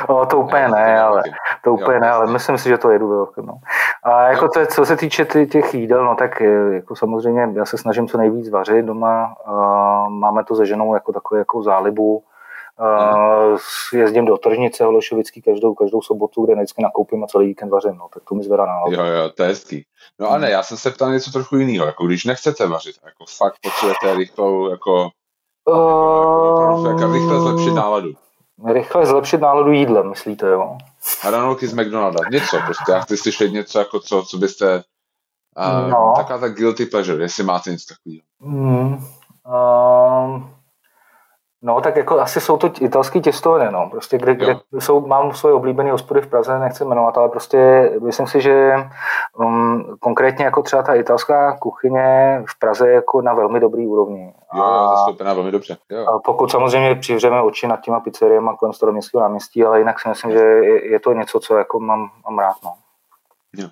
[0.22, 1.22] o, to úplně ne, ale,
[1.64, 3.46] to úplně jo, ne, ale myslím si, že to jedu velkým.
[3.46, 3.54] No.
[4.02, 6.40] A jako to, co se týče těch jídel, no tak
[6.72, 9.34] jako samozřejmě já se snažím co nejvíc vařit doma.
[10.08, 12.22] Máme to se ženou jako takovou jako zálibu
[12.80, 13.58] Uh,
[13.92, 18.08] jezdím do Tržnice Holešovický každou, každou sobotu, kde vždycky nakoupím a celý víkend vařím, no,
[18.14, 18.92] tak to mi zvedá náladu.
[18.92, 19.84] Jo, jo, to je hezký.
[20.18, 23.24] No a ne, já jsem se ptal něco trochu jiného, jako když nechcete vařit, jako
[23.36, 25.08] fakt potřebujete rychlou, jako,
[25.68, 28.12] uh, jako, jako rychle zlepšit náladu.
[28.72, 30.78] Rychle zlepšit náladu jídlem, myslíte, jo?
[31.22, 34.82] Hranolky z McDonalda, něco prostě, já chci slyšet něco, jako co, co byste,
[35.58, 36.12] uh, no.
[36.16, 38.22] taková ta guilty pleasure, jestli máte něco takového.
[38.40, 39.04] Mm,
[39.46, 40.57] uh,
[41.62, 43.88] No, tak jako asi jsou to italský těstoviny, no.
[43.90, 48.26] Prostě kde, kde jsou, mám svoje oblíbené hospody v Praze, nechci jmenovat, ale prostě myslím
[48.26, 48.74] si, že
[49.38, 54.34] um, konkrétně jako třeba ta italská kuchyně v Praze je jako na velmi dobrý úrovni.
[54.54, 55.76] Jo, a, zastoupená velmi dobře.
[55.90, 56.06] Jo.
[56.06, 60.32] A pokud samozřejmě přivřeme oči nad těma pizzeriemi kolem staroměstského náměstí, ale jinak si myslím,
[60.32, 62.74] že je, je to něco, co jako mám, mám rád, no.
[63.56, 63.68] Jo.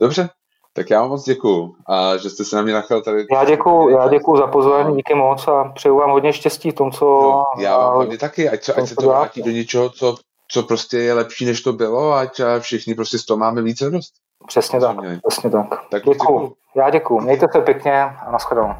[0.00, 0.28] Dobře,
[0.76, 3.26] tak já vám moc děkuju, a že jste se na mě nachal tady.
[3.32, 6.92] Já děkuju, já děkuju za pozvání, díky moc a přeju vám hodně štěstí v tom,
[6.92, 7.04] co...
[7.04, 10.16] No, já vám hodně taky, ať, ať se to vrátí do něčeho, co,
[10.48, 14.12] co prostě je lepší, než to bylo, ať všichni prostě z toho máme víc radost.
[14.46, 14.96] Přesně tak,
[15.28, 15.68] přesně tak.
[15.90, 16.14] tak děkuju.
[16.14, 16.52] děkuju.
[16.76, 18.74] Já děkuju, mějte se pěkně a nashledanou.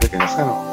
[0.00, 0.71] Děkuji, nashledanou.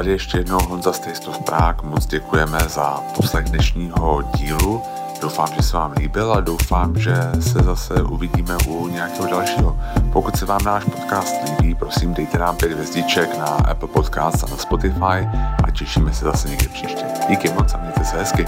[0.00, 4.82] Tady ještě jednou Honza Stejstov Prák, moc děkujeme za poslech dnešního dílu.
[5.20, 9.76] Doufám, že se vám líbil a doufám, že se zase uvidíme u nějakého dalšího.
[10.12, 14.50] Pokud se vám náš podcast líbí, prosím dejte nám pět hvězdiček na Apple Podcast a
[14.50, 15.28] na Spotify
[15.64, 17.04] a těšíme se zase někdy příště.
[17.28, 18.46] Díky moc a mějte se hezky.